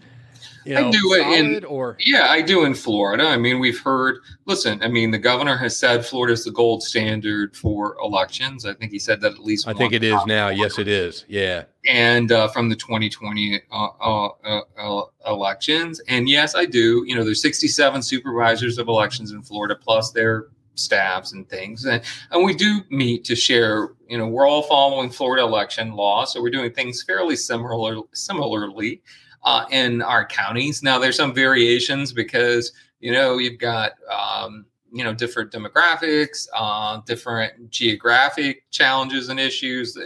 you 0.65 0.75
I 0.75 0.81
know 0.81 0.91
do 0.91 1.13
it 1.13 1.39
in- 1.39 1.65
or 1.65 1.97
Yeah, 1.99 2.27
I 2.29 2.41
do 2.41 2.65
in 2.65 2.73
Florida. 2.73 3.25
I 3.25 3.37
mean, 3.37 3.59
we've 3.59 3.79
heard, 3.79 4.17
listen, 4.45 4.81
I 4.81 4.87
mean, 4.87 5.11
the 5.11 5.19
governor 5.19 5.55
has 5.57 5.77
said 5.77 6.05
Florida 6.05 6.33
is 6.33 6.43
the 6.43 6.51
gold 6.51 6.83
standard 6.83 7.55
for 7.55 7.95
elections. 8.03 8.65
I 8.65 8.73
think 8.73 8.91
he 8.91 8.99
said 8.99 9.21
that 9.21 9.33
at 9.33 9.39
least 9.39 9.65
once. 9.65 9.77
I 9.77 9.79
think 9.79 9.93
it 9.93 10.03
is 10.03 10.19
now. 10.25 10.49
Yes, 10.49 10.79
it 10.79 10.87
is. 10.87 11.25
Yeah. 11.27 11.65
And 11.87 12.31
uh, 12.31 12.47
from 12.47 12.69
the 12.69 12.75
2020 12.75 13.61
uh, 13.71 13.75
uh, 13.75 14.29
uh, 14.43 14.61
uh, 14.77 15.01
elections. 15.27 16.01
And 16.07 16.27
yes, 16.27 16.55
I 16.55 16.65
do. 16.65 17.03
You 17.05 17.15
know, 17.15 17.23
there's 17.23 17.41
67 17.41 18.01
supervisors 18.01 18.77
of 18.77 18.87
elections 18.87 19.31
in 19.31 19.43
Florida, 19.43 19.75
plus 19.75 20.11
their 20.11 20.47
staffs 20.73 21.33
and 21.33 21.47
things. 21.47 21.85
And, 21.85 22.01
and 22.31 22.43
we 22.43 22.53
do 22.53 22.81
meet 22.89 23.23
to 23.25 23.35
share, 23.35 23.89
you 24.07 24.17
know, 24.17 24.27
we're 24.27 24.47
all 24.47 24.63
following 24.63 25.09
Florida 25.09 25.43
election 25.43 25.93
law. 25.93 26.25
So 26.25 26.41
we're 26.41 26.49
doing 26.49 26.71
things 26.73 27.03
fairly 27.03 27.35
similar, 27.35 28.01
similarly 28.13 29.01
uh, 29.45 29.65
in 29.69 30.01
our 30.01 30.25
counties. 30.25 30.83
Now, 30.83 30.99
there's 30.99 31.15
some 31.15 31.33
variations 31.33 32.11
because 32.11 32.73
you 32.99 33.11
know 33.11 33.37
you've 33.37 33.59
got 33.59 33.93
um, 34.11 34.65
you 34.91 35.03
know 35.03 35.13
different 35.13 35.51
demographics, 35.51 36.47
uh, 36.53 37.01
different 37.05 37.69
geographic 37.69 38.69
challenges 38.71 39.29
and 39.29 39.39
issues. 39.39 39.97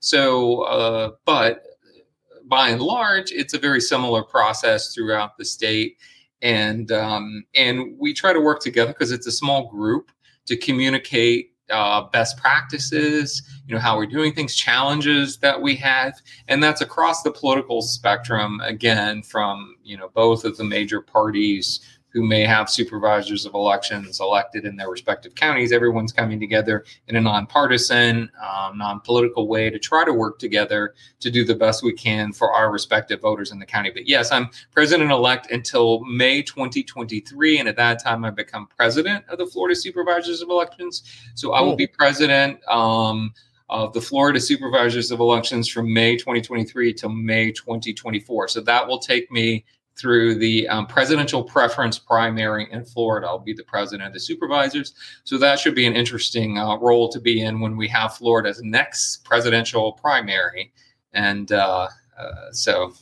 So, 0.00 0.62
uh, 0.62 1.10
but 1.24 1.64
by 2.46 2.70
and 2.70 2.82
large, 2.82 3.32
it's 3.32 3.54
a 3.54 3.58
very 3.58 3.80
similar 3.80 4.22
process 4.22 4.92
throughout 4.92 5.38
the 5.38 5.44
state, 5.44 5.98
and 6.42 6.90
um, 6.90 7.44
and 7.54 7.96
we 7.98 8.12
try 8.12 8.32
to 8.32 8.40
work 8.40 8.60
together 8.60 8.92
because 8.92 9.12
it's 9.12 9.26
a 9.26 9.32
small 9.32 9.68
group 9.68 10.10
to 10.46 10.56
communicate 10.56 11.51
uh, 11.72 12.02
best 12.10 12.36
practices, 12.36 13.42
you 13.66 13.74
know, 13.74 13.80
how 13.80 13.96
we're 13.96 14.06
doing 14.06 14.32
things, 14.34 14.54
challenges 14.54 15.38
that 15.38 15.60
we 15.60 15.74
have, 15.76 16.20
and 16.48 16.62
that's 16.62 16.80
across 16.80 17.22
the 17.22 17.30
political 17.30 17.82
spectrum. 17.82 18.60
Again, 18.64 19.22
from 19.22 19.76
you 19.82 19.96
know 19.96 20.10
both 20.14 20.44
of 20.44 20.56
the 20.56 20.64
major 20.64 21.00
parties 21.00 21.80
who 22.12 22.22
may 22.22 22.44
have 22.44 22.68
supervisors 22.68 23.46
of 23.46 23.54
elections 23.54 24.20
elected 24.20 24.64
in 24.64 24.76
their 24.76 24.90
respective 24.90 25.34
counties. 25.34 25.72
Everyone's 25.72 26.12
coming 26.12 26.38
together 26.38 26.84
in 27.08 27.16
a 27.16 27.20
nonpartisan, 27.20 28.30
um, 28.42 28.78
non-political 28.78 29.48
way 29.48 29.70
to 29.70 29.78
try 29.78 30.04
to 30.04 30.12
work 30.12 30.38
together 30.38 30.94
to 31.20 31.30
do 31.30 31.44
the 31.44 31.54
best 31.54 31.82
we 31.82 31.92
can 31.92 32.32
for 32.32 32.52
our 32.52 32.70
respective 32.70 33.20
voters 33.20 33.50
in 33.50 33.58
the 33.58 33.66
county. 33.66 33.90
But 33.90 34.06
yes, 34.06 34.30
I'm 34.30 34.48
president-elect 34.72 35.50
until 35.50 36.00
May 36.04 36.42
2023, 36.42 37.58
and 37.58 37.68
at 37.68 37.76
that 37.76 38.02
time, 38.02 38.24
I 38.24 38.30
become 38.30 38.68
president 38.76 39.24
of 39.28 39.38
the 39.38 39.46
Florida 39.46 39.74
Supervisors 39.74 40.42
of 40.42 40.50
Elections. 40.50 41.02
So 41.34 41.52
I 41.52 41.60
will 41.60 41.76
be 41.76 41.86
president. 41.86 42.66
Um, 42.68 43.32
of 43.72 43.94
the 43.94 44.00
Florida 44.02 44.38
Supervisors 44.38 45.10
of 45.10 45.20
Elections 45.20 45.66
from 45.66 45.90
May 45.90 46.14
2023 46.14 46.92
to 46.92 47.08
May 47.08 47.50
2024. 47.52 48.48
So 48.48 48.60
that 48.60 48.86
will 48.86 48.98
take 48.98 49.30
me 49.30 49.64
through 50.02 50.34
the 50.34 50.66
um, 50.66 50.84
presidential 50.84 51.44
preference 51.44 51.96
primary 51.96 52.66
in 52.72 52.84
Florida. 52.84 53.28
I'll 53.28 53.38
be 53.38 53.54
the 53.54 53.62
president 53.62 54.08
of 54.08 54.12
the 54.12 54.18
supervisors. 54.18 54.94
So 55.22 55.38
that 55.38 55.60
should 55.60 55.76
be 55.76 55.86
an 55.86 55.94
interesting 55.94 56.58
uh, 56.58 56.76
role 56.78 57.08
to 57.10 57.20
be 57.20 57.42
in 57.42 57.60
when 57.60 57.76
we 57.76 57.86
have 57.88 58.16
Florida's 58.16 58.60
next 58.62 59.24
presidential 59.24 59.92
primary. 59.92 60.72
And 61.12 61.52
uh, 61.52 61.86
uh, 62.18 62.50
so, 62.50 62.94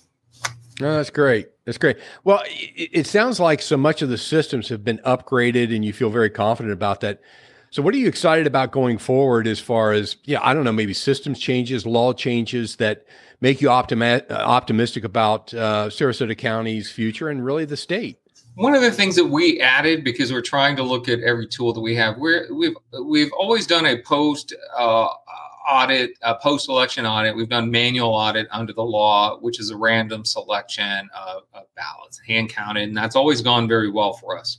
No, 0.78 0.96
that's 0.96 1.08
great. 1.08 1.48
That's 1.64 1.78
great. 1.78 1.96
Well, 2.24 2.42
it, 2.44 2.90
it 2.92 3.06
sounds 3.06 3.40
like 3.40 3.62
so 3.62 3.78
much 3.78 4.02
of 4.02 4.10
the 4.10 4.18
systems 4.18 4.68
have 4.68 4.84
been 4.84 4.98
upgraded, 4.98 5.74
and 5.74 5.82
you 5.82 5.94
feel 5.94 6.10
very 6.10 6.30
confident 6.30 6.74
about 6.74 7.00
that. 7.00 7.22
So, 7.70 7.80
what 7.80 7.94
are 7.94 7.98
you 7.98 8.08
excited 8.08 8.46
about 8.46 8.72
going 8.72 8.98
forward 8.98 9.46
as 9.46 9.60
far 9.60 9.92
as, 9.92 10.16
yeah, 10.24 10.40
I 10.42 10.52
don't 10.52 10.64
know, 10.64 10.72
maybe 10.72 10.92
systems 10.92 11.38
changes, 11.38 11.86
law 11.86 12.12
changes 12.12 12.76
that 12.76 13.06
make 13.40 13.61
you 13.61 13.68
optimi- 13.68 14.22
uh, 14.29 14.35
optimistic 14.35 15.05
about 15.05 15.53
uh, 15.55 15.88
Sarasota 15.88 16.37
County's 16.37 16.90
future 16.90 17.29
and 17.29 17.44
really 17.44 17.64
the 17.64 17.76
state? 17.76 18.16
one 18.55 18.74
of 18.74 18.83
the 18.83 18.90
things 18.90 19.16
that 19.16 19.24
we 19.24 19.61
added 19.61 20.05
because 20.05 20.33
we're 20.33 20.42
trying 20.42 20.76
to 20.76 20.83
look 20.83 21.09
at 21.09 21.20
every 21.20 21.46
tool 21.46 21.72
that 21.72 21.81
we 21.81 21.94
have, 21.94 22.18
we're, 22.18 22.53
we've 22.53 22.76
we've 23.07 23.33
always 23.33 23.66
done 23.66 23.87
a 23.87 24.03
post 24.03 24.55
uh, 24.76 25.09
audit, 25.68 26.11
a 26.22 26.35
post 26.35 26.68
election 26.68 27.07
audit. 27.07 27.37
We've 27.37 27.48
done 27.48 27.70
manual 27.70 28.11
audit 28.11 28.48
under 28.50 28.72
the 28.72 28.83
law, 28.83 29.38
which 29.38 29.61
is 29.61 29.70
a 29.70 29.76
random 29.76 30.24
selection 30.24 31.09
of, 31.16 31.44
of 31.55 31.64
ballots, 31.76 32.20
hand 32.26 32.50
counted, 32.50 32.88
and 32.88 32.96
that's 32.96 33.16
always 33.16 33.40
gone 33.40 33.68
very 33.68 33.90
well 33.90 34.14
for 34.14 34.38
us. 34.38 34.59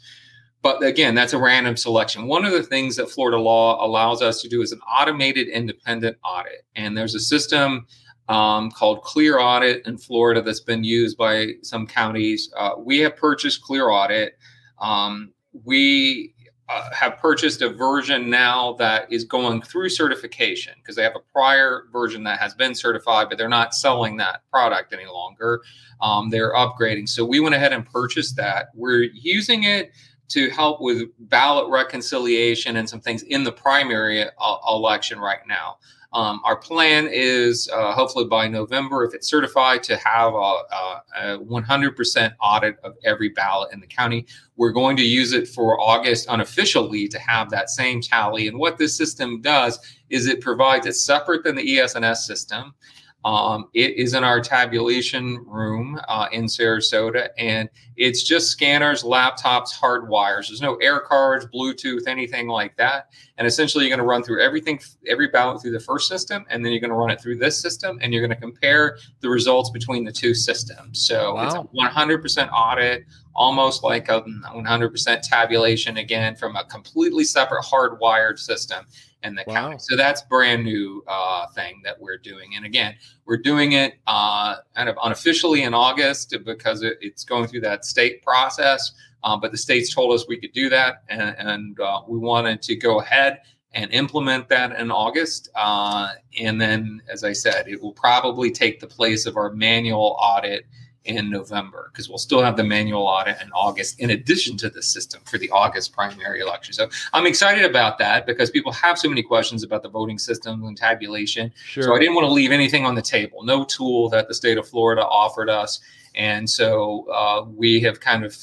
But 0.64 0.84
again, 0.84 1.16
that's 1.16 1.34
a 1.34 1.40
random 1.40 1.76
selection. 1.76 2.28
One 2.28 2.46
of 2.46 2.52
the 2.52 2.64
things 2.64 2.96
that 2.96 3.10
Florida 3.10 3.40
law 3.40 3.84
allows 3.86 4.22
us 4.22 4.42
to 4.44 4.50
do 4.50 4.62
is 4.62 4.72
an 4.72 4.80
automated 4.82 5.48
independent 5.48 6.18
audit, 6.24 6.66
and 6.76 6.98
there's 6.98 7.16
a 7.16 7.20
system 7.20 7.88
um, 8.32 8.72
called 8.72 9.02
Clear 9.02 9.40
Audit 9.40 9.86
in 9.86 9.98
Florida 9.98 10.42
that's 10.42 10.62
been 10.62 10.86
used 10.86 11.18
by 11.18 11.50
some 11.64 11.86
counties. 11.86 12.50
Uh, 12.56 12.72
we 12.78 13.00
have 13.00 13.18
purchased 13.18 13.62
Clear 13.62 13.90
Audit. 13.90 14.38
Um, 14.80 15.34
we 15.66 16.34
uh, 16.70 16.90
have 16.94 17.18
purchased 17.18 17.62
a 17.62 17.68
version 17.68 18.30
now 18.30 18.72
that 18.80 19.12
is 19.12 19.26
going 19.26 19.62
through 19.62 19.90
certification 19.90 20.74
because 20.78 20.96
they 20.96 21.04
have 21.04 21.18
a 21.18 21.32
prior 21.34 21.88
version 21.92 22.24
that 22.24 22.40
has 22.40 22.54
been 22.54 22.74
certified, 22.74 23.28
but 23.28 23.38
they're 23.38 23.50
not 23.50 23.76
selling 23.76 24.16
that 24.16 24.44
product 24.50 24.94
any 24.94 25.08
longer. 25.08 25.62
Um, 26.00 26.30
they're 26.30 26.54
upgrading. 26.54 27.10
So 27.10 27.26
we 27.26 27.42
went 27.42 27.54
ahead 27.54 27.74
and 27.74 27.86
purchased 27.86 28.38
that. 28.38 28.68
We're 28.74 29.10
using 29.14 29.66
it 29.66 29.92
to 30.30 30.50
help 30.52 30.80
with 30.80 31.10
ballot 31.20 31.70
reconciliation 31.70 32.78
and 32.78 32.88
some 32.88 33.02
things 33.02 33.24
in 33.24 33.44
the 33.44 33.52
primary 33.52 34.24
uh, 34.24 34.58
election 34.70 35.20
right 35.20 35.46
now. 35.46 35.76
Um, 36.14 36.42
our 36.44 36.58
plan 36.58 37.08
is 37.10 37.70
uh, 37.74 37.94
hopefully 37.94 38.26
by 38.26 38.48
November, 38.48 39.06
if 39.06 39.14
it's 39.14 39.30
certified, 39.30 39.82
to 39.84 39.96
have 39.98 40.34
a, 40.34 40.38
a, 40.38 41.04
a 41.16 41.40
100% 41.40 42.34
audit 42.42 42.78
of 42.84 42.96
every 43.06 43.30
ballot 43.30 43.72
in 43.72 43.80
the 43.80 43.88
county. 43.88 44.26
We're 44.58 44.74
going 44.74 44.98
to 44.98 45.04
use 45.04 45.32
it 45.32 45.48
for 45.48 45.80
August 45.80 46.28
unofficially 46.30 47.08
to 47.08 47.20
have 47.20 47.50
that 47.52 47.70
same 47.70 48.02
tally. 48.02 48.48
And 48.50 48.60
what 48.60 48.78
this 48.78 48.96
system 48.96 49.42
does 49.42 49.80
is 50.10 50.28
it 50.28 50.42
provides 50.42 50.86
it's 50.86 51.02
separate 51.02 51.44
than 51.44 51.56
the 51.56 51.80
ES&S 51.80 52.26
system. 52.28 52.74
Um, 53.24 53.70
it 53.74 53.98
is 53.98 54.14
in 54.14 54.24
our 54.24 54.42
tabulation 54.42 55.46
room 55.46 56.00
uh, 56.08 56.28
in 56.32 56.46
Sarasota, 56.46 57.30
and 57.38 57.70
it's 57.96 58.24
just 58.24 58.50
scanners, 58.50 59.04
laptops, 59.04 59.72
hard 59.72 60.10
wires. 60.10 60.48
There's 60.48 60.62
no 60.62 60.76
air 60.78 61.00
cards, 61.00 61.46
Bluetooth, 61.46 62.08
anything 62.08 62.48
like 62.48 62.76
that. 62.78 63.12
And 63.38 63.46
essentially, 63.46 63.86
you're 63.86 63.96
going 63.96 64.04
to 64.04 64.10
run 64.10 64.24
through 64.24 64.42
everything, 64.42 64.80
every 65.08 65.28
ballot 65.28 65.62
through 65.62 65.72
the 65.72 65.80
first 65.80 66.08
system, 66.08 66.46
and 66.50 66.66
then 66.66 66.72
you're 66.72 66.82
going 66.82 66.90
to 66.90 66.96
run 66.96 67.12
it 67.12 67.22
through 67.22 67.38
this 67.38 67.62
system, 67.62 68.00
and 68.02 68.12
you're 68.12 68.26
going 68.26 68.36
to 68.36 68.42
compare 68.42 68.98
the 69.20 69.30
results 69.30 69.70
between 69.70 70.04
the 70.04 70.12
two 70.12 70.34
systems. 70.34 71.06
So 71.06 71.36
wow. 71.36 71.46
it's 71.46 71.56
a 71.56 71.60
100% 71.60 72.52
audit, 72.52 73.06
almost 73.36 73.84
like 73.84 74.10
a 74.10 74.22
100% 74.22 75.22
tabulation 75.22 75.98
again 75.98 76.36
from 76.36 76.56
a 76.56 76.66
completely 76.66 77.24
separate 77.24 77.64
hardwired 77.64 78.40
system 78.40 78.86
in 79.24 79.36
the 79.36 79.44
wow. 79.48 79.54
county. 79.54 79.78
So 79.80 79.96
that's 79.96 80.22
brand 80.24 80.64
new 80.64 81.04
uh, 81.08 81.48
thing 81.48 81.82
that 81.84 82.00
we're 82.00 82.18
doing. 82.18 82.56
And 82.56 82.66
again, 82.66 82.96
we're 83.26 83.38
doing 83.38 83.74
it 83.74 83.96
uh, 84.08 84.58
kind 84.76 84.90
of 84.90 84.98
unofficially 85.04 85.64
in 85.64 85.74
August 85.74 86.36
because 86.44 86.82
it, 86.82 86.98
it's 87.02 87.24
going 87.24 87.48
through 87.48 87.62
that 87.62 87.86
state 87.86 88.24
process. 88.24 88.92
Um, 89.24 89.40
but 89.40 89.52
the 89.52 89.58
states 89.58 89.94
told 89.94 90.14
us 90.14 90.28
we 90.28 90.40
could 90.40 90.54
do 90.54 90.68
that, 90.70 91.04
and, 91.08 91.36
and 91.38 91.80
uh, 91.80 92.02
we 92.08 92.18
wanted 92.18 92.62
to 92.64 92.76
go 92.76 93.02
ahead 93.02 93.42
and 93.74 93.92
implement 93.92 94.50
that 94.50 94.78
in 94.78 94.92
August. 94.92 95.50
Uh, 95.56 96.14
and 96.40 96.60
then, 96.60 97.02
as 97.08 97.24
I 97.24 97.32
said, 97.32 97.68
it 97.68 97.82
will 97.82 97.94
probably 97.94 98.52
take 98.52 98.80
the 98.80 98.88
place 98.88 99.26
of 99.26 99.38
our 99.38 99.52
manual 99.54 100.18
audit 100.20 100.66
in 101.06 101.30
November 101.30 101.90
because 101.92 102.10
we'll 102.10 102.18
still 102.18 102.44
have 102.44 102.56
the 102.56 102.64
manual 102.64 103.04
audit 103.04 103.42
in 103.42 103.52
August 103.54 104.00
in 104.00 104.12
addition 104.12 104.56
to 104.58 104.70
the 104.70 104.82
system 104.82 105.22
for 105.26 105.38
the 105.38 105.50
August 105.50 105.94
primary 105.94 106.42
election. 106.42 106.74
So 106.74 106.90
I'm 107.14 107.26
excited 107.26 107.66
about 107.66 107.98
that 108.00 108.26
because 108.26 108.52
people 108.52 108.72
have 108.74 109.00
so 109.00 109.10
many 109.10 109.24
questions 109.24 109.64
about 109.64 109.82
the 109.82 109.90
voting 109.90 110.20
system 110.20 110.64
and 110.64 110.78
tabulation. 110.78 111.52
Sure. 111.66 111.84
So 111.84 111.96
I 111.96 112.00
didn't 112.00 112.16
want 112.16 112.28
to 112.28 112.32
leave 112.32 112.52
anything 112.52 112.86
on 112.86 112.94
the 112.94 113.02
table, 113.02 113.44
no 113.44 113.64
tool 113.66 114.10
that 114.10 114.28
the 114.28 114.34
state 114.34 114.58
of 114.58 114.68
Florida 114.68 115.04
offered 115.04 115.50
us. 115.50 115.80
And 116.14 116.48
so 116.48 117.10
uh, 117.10 117.46
we 117.50 117.80
have 117.82 118.00
kind 118.00 118.24
of, 118.24 118.38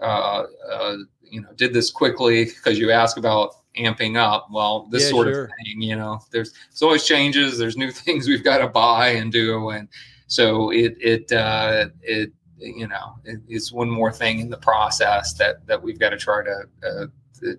uh, 0.00 0.44
uh, 0.70 0.96
you 1.22 1.40
know, 1.40 1.48
did 1.56 1.72
this 1.72 1.90
quickly 1.90 2.44
because 2.44 2.78
you 2.78 2.92
ask 2.92 3.16
about 3.16 3.54
amping 3.76 4.16
up. 4.16 4.46
Well, 4.52 4.86
this 4.90 5.04
yeah, 5.04 5.10
sort 5.10 5.26
sure. 5.26 5.44
of 5.44 5.50
thing, 5.64 5.82
you 5.82 5.96
know, 5.96 6.20
there's, 6.30 6.52
there's 6.52 6.82
always 6.82 7.04
changes. 7.04 7.58
There's 7.58 7.76
new 7.76 7.90
things 7.92 8.28
we've 8.28 8.44
got 8.44 8.58
to 8.58 8.68
buy 8.68 9.08
and 9.08 9.32
do. 9.32 9.70
And, 9.70 9.88
so 10.26 10.70
it 10.70 10.96
it 11.00 11.32
uh, 11.32 11.86
it 12.02 12.32
you 12.58 12.88
know 12.88 13.16
it, 13.24 13.40
it's 13.48 13.72
one 13.72 13.88
more 13.88 14.12
thing 14.12 14.40
in 14.40 14.50
the 14.50 14.58
process 14.58 15.34
that 15.34 15.66
that 15.66 15.82
we've 15.82 15.98
got 15.98 16.10
to 16.10 16.16
try 16.16 16.42
to 16.42 16.64
uh, 16.86 17.06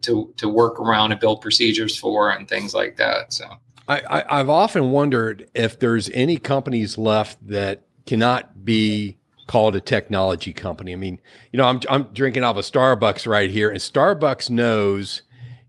to 0.02 0.34
to 0.36 0.50
work 0.50 0.80
around 0.80 1.12
and 1.12 1.22
build 1.22 1.42
procedures 1.42 1.98
for 1.98 2.32
and 2.32 2.48
things 2.48 2.74
like 2.74 2.98
that. 2.98 3.32
So 3.34 3.46
I, 3.88 4.24
I 4.30 4.38
have 4.38 4.50
often 4.50 4.92
wondered 4.92 5.50
if 5.54 5.80
there's 5.80 6.10
any 6.10 6.38
companies 6.38 6.98
left 6.98 7.46
that 7.48 7.84
cannot 8.06 8.66
be 8.66 9.18
called 9.48 9.78
a 9.78 9.82
technology 9.82 10.52
company. 10.52 10.92
I 10.92 10.98
mean, 10.98 11.22
you 11.52 11.58
know, 11.58 11.66
I'm 11.66 11.80
I'm 11.90 12.04
drinking 12.14 12.44
off 12.44 12.58
a 12.58 12.62
Starbucks 12.62 13.26
right 13.28 13.50
here, 13.50 13.70
and 13.70 13.80
Starbucks 13.80 14.50
knows 14.50 15.22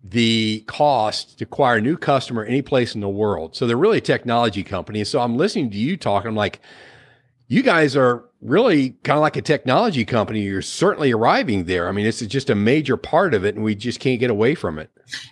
the 0.03 0.65
cost 0.67 1.39
to 1.39 1.45
acquire 1.45 1.77
a 1.77 1.81
new 1.81 1.97
customer 1.97 2.45
any 2.45 2.63
place 2.63 2.95
in 2.95 3.01
the 3.01 3.09
world. 3.09 3.55
So 3.55 3.67
they're 3.67 3.77
really 3.77 3.99
a 3.99 4.03
technology 4.03 4.63
company. 4.65 5.01
And 5.01 5.09
so 5.09 5.21
I'm 5.21 5.37
listening 5.37 5.71
to 5.71 5.77
you 5.77 5.97
talk. 5.97 6.25
I'm 6.25 6.37
like, 6.37 6.61
you 7.49 7.63
guys 7.63 7.97
are 7.97 8.25
really 8.41 8.91
kind 9.03 9.17
of 9.17 9.23
like 9.23 9.37
a 9.37 9.43
technology 9.43 10.05
company. 10.05 10.43
You're 10.43 10.63
certainly 10.63 11.13
arriving 11.13 11.65
there. 11.65 11.89
I 11.89 11.93
mean, 11.93 12.07
it's 12.07 12.21
just 12.21 12.51
a 12.51 12.55
major 12.55 12.97
part 12.97 13.35
of 13.35 13.45
it, 13.45 13.55
and 13.55 13.65
we 13.65 13.75
just 13.75 14.01
can't 14.01 14.21
get 14.21 14.31
away 14.31 14.55
from 14.55 14.79
it. 14.79 14.91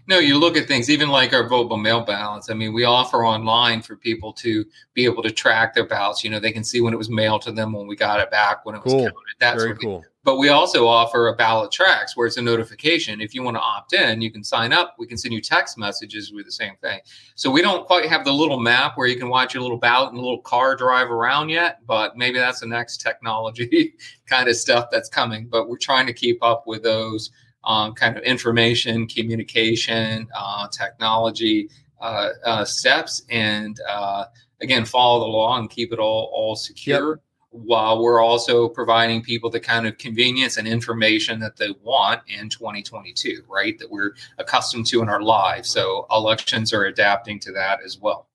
No, 0.09 0.19
you 0.19 0.39
look 0.39 0.57
at 0.57 0.67
things, 0.67 0.89
even 0.89 1.11
like 1.11 1.35
our 1.35 1.47
vote 1.47 1.69
by 1.69 1.77
mail 1.77 2.01
ballots. 2.01 2.51
I 2.51 2.55
mean, 2.55 2.73
we 2.73 2.85
offer 2.85 3.25
online 3.25 3.83
for 3.83 3.97
people 3.97 4.33
to 4.35 4.65
be 4.95 5.05
able 5.05 5.23
to 5.23 5.31
track 5.31 5.75
their 5.75 5.87
ballots. 5.87 6.25
You 6.25 6.31
know, 6.31 6.41
they 6.41 6.53
can 6.53 6.65
see 6.65 6.81
when 6.81 6.95
it 6.95 6.97
was 6.97 7.11
mailed 7.11 7.43
to 7.43 7.53
them, 7.53 7.73
when 7.75 7.87
we 7.87 7.95
got 7.95 8.19
it 8.21 8.31
back, 8.31 8.65
when 8.65 8.75
it 8.75 8.83
was 8.83 8.93
cool. 8.93 9.03
counted. 9.03 9.15
That's 9.39 9.63
very 9.63 9.77
cool. 9.77 10.05
But 10.27 10.39
we 10.39 10.49
also 10.49 10.89
offer 10.89 11.29
a 11.29 11.37
BallotTrax 11.37 12.17
where 12.17 12.27
it's 12.27 12.37
a 12.37 12.43
notification. 12.43 13.21
If 13.21 13.33
you 13.33 13.45
want 13.45 13.57
to 13.59 13.61
opt 13.61 13.93
in, 13.93 14.21
you 14.21 14.33
can 14.33 14.43
sign 14.43 14.73
up. 14.73 14.97
We 14.99 15.07
can 15.07 15.17
send 15.17 15.33
you 15.33 15.41
text 15.41 15.79
messages 15.79 16.33
with 16.33 16.47
the 16.47 16.51
same 16.51 16.75
thing. 16.83 16.99
So 17.37 17.49
we 17.49 17.63
don't 17.63 17.87
quite 17.87 18.07
have 18.07 18.25
the 18.25 18.33
little 18.33 18.59
map 18.59 18.99
where 18.99 19.07
you 19.07 19.17
can 19.17 19.29
watch 19.29 19.55
your 19.55 19.63
little 19.63 19.79
ballot 19.79 20.09
and 20.09 20.19
a 20.19 20.21
little 20.21 20.41
car 20.41 20.75
drive 20.75 21.13
around 21.13 21.51
yet, 21.51 21.79
but 21.87 22.17
maybe 22.17 22.39
that's 22.41 22.59
the 22.59 22.67
next 22.67 23.01
technology 23.01 23.95
kind 24.27 24.49
of 24.49 24.57
stuff 24.57 24.89
that's 24.91 25.09
coming. 25.09 25.47
But 25.47 25.69
we're 25.69 25.79
trying 25.79 26.09
to 26.09 26.13
keep 26.13 26.43
up 26.43 26.67
with 26.67 26.83
those 26.83 27.31
um, 27.63 27.95
kind 27.95 28.17
of 28.17 28.25
information, 28.25 29.07
communication, 29.07 30.27
uh, 30.37 30.67
technology 30.73 31.71
uh, 32.01 32.31
uh, 32.45 32.65
steps, 32.65 33.23
and 33.31 33.79
uh, 33.89 34.25
again 34.61 34.85
follow 34.85 35.21
the 35.21 35.27
law 35.27 35.57
and 35.57 35.71
keep 35.71 35.93
it 35.93 36.01
all 36.01 36.33
all 36.35 36.57
secure. 36.57 37.11
Yep 37.11 37.26
while 37.65 38.03
we're 38.03 38.21
also 38.21 38.69
providing 38.69 39.23
people 39.23 39.51
the 39.51 39.61
kind 39.61 39.87
of 39.87 39.99
convenience 39.99 40.57
and 40.57 40.69
information 40.69 41.41
that 41.41 41.57
they 41.57 41.75
want 41.83 42.23
in 42.29 42.49
2022, 42.49 43.43
right? 43.49 43.79
That 43.79 43.91
we're 43.91 44.13
accustomed 44.39 44.87
to 44.87 45.03
in 45.03 45.09
our 45.09 45.23
lives. 45.23 45.71
So 45.71 46.07
elections 46.11 46.73
are 46.73 46.85
adapting 46.85 47.41
to 47.41 47.53
that 47.53 47.81
as 47.85 47.99
well. 47.99 48.29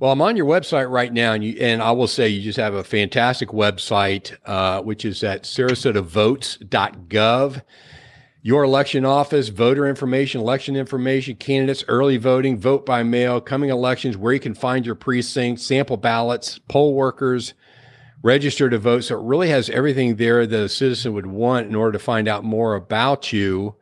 Well, 0.00 0.10
I'm 0.10 0.22
on 0.22 0.36
your 0.36 0.46
website 0.46 0.90
right 0.90 1.12
now, 1.12 1.34
and 1.34 1.44
you 1.44 1.56
and 1.60 1.80
I 1.80 1.92
will 1.92 2.08
say 2.08 2.28
you 2.28 2.42
just 2.42 2.58
have 2.58 2.74
a 2.74 2.82
fantastic 2.82 3.50
website, 3.50 4.36
uh, 4.44 4.82
which 4.82 5.04
is 5.04 5.22
at 5.22 5.44
SarasotaVotes.gov. 5.44 7.62
Your 8.42 8.64
election 8.64 9.04
office, 9.06 9.48
voter 9.48 9.86
information, 9.86 10.42
election 10.42 10.76
information, 10.76 11.36
candidates, 11.36 11.82
early 11.88 12.18
voting, 12.18 12.58
vote 12.58 12.84
by 12.84 13.02
mail, 13.02 13.40
coming 13.40 13.70
elections, 13.70 14.18
where 14.18 14.34
you 14.34 14.40
can 14.40 14.54
find 14.54 14.84
your 14.84 14.96
precinct, 14.96 15.62
sample 15.62 15.96
ballots, 15.96 16.58
poll 16.68 16.92
workers, 16.92 17.54
register 18.24 18.70
to 18.70 18.78
vote. 18.78 19.02
So 19.02 19.20
it 19.20 19.24
really 19.24 19.50
has 19.50 19.70
everything 19.70 20.16
there 20.16 20.46
that 20.46 20.60
a 20.60 20.68
citizen 20.68 21.12
would 21.12 21.26
want 21.26 21.68
in 21.68 21.74
order 21.76 21.92
to 21.92 21.98
find 21.98 22.26
out 22.26 22.42
more 22.42 22.74
about 22.74 23.32
you. 23.32 23.76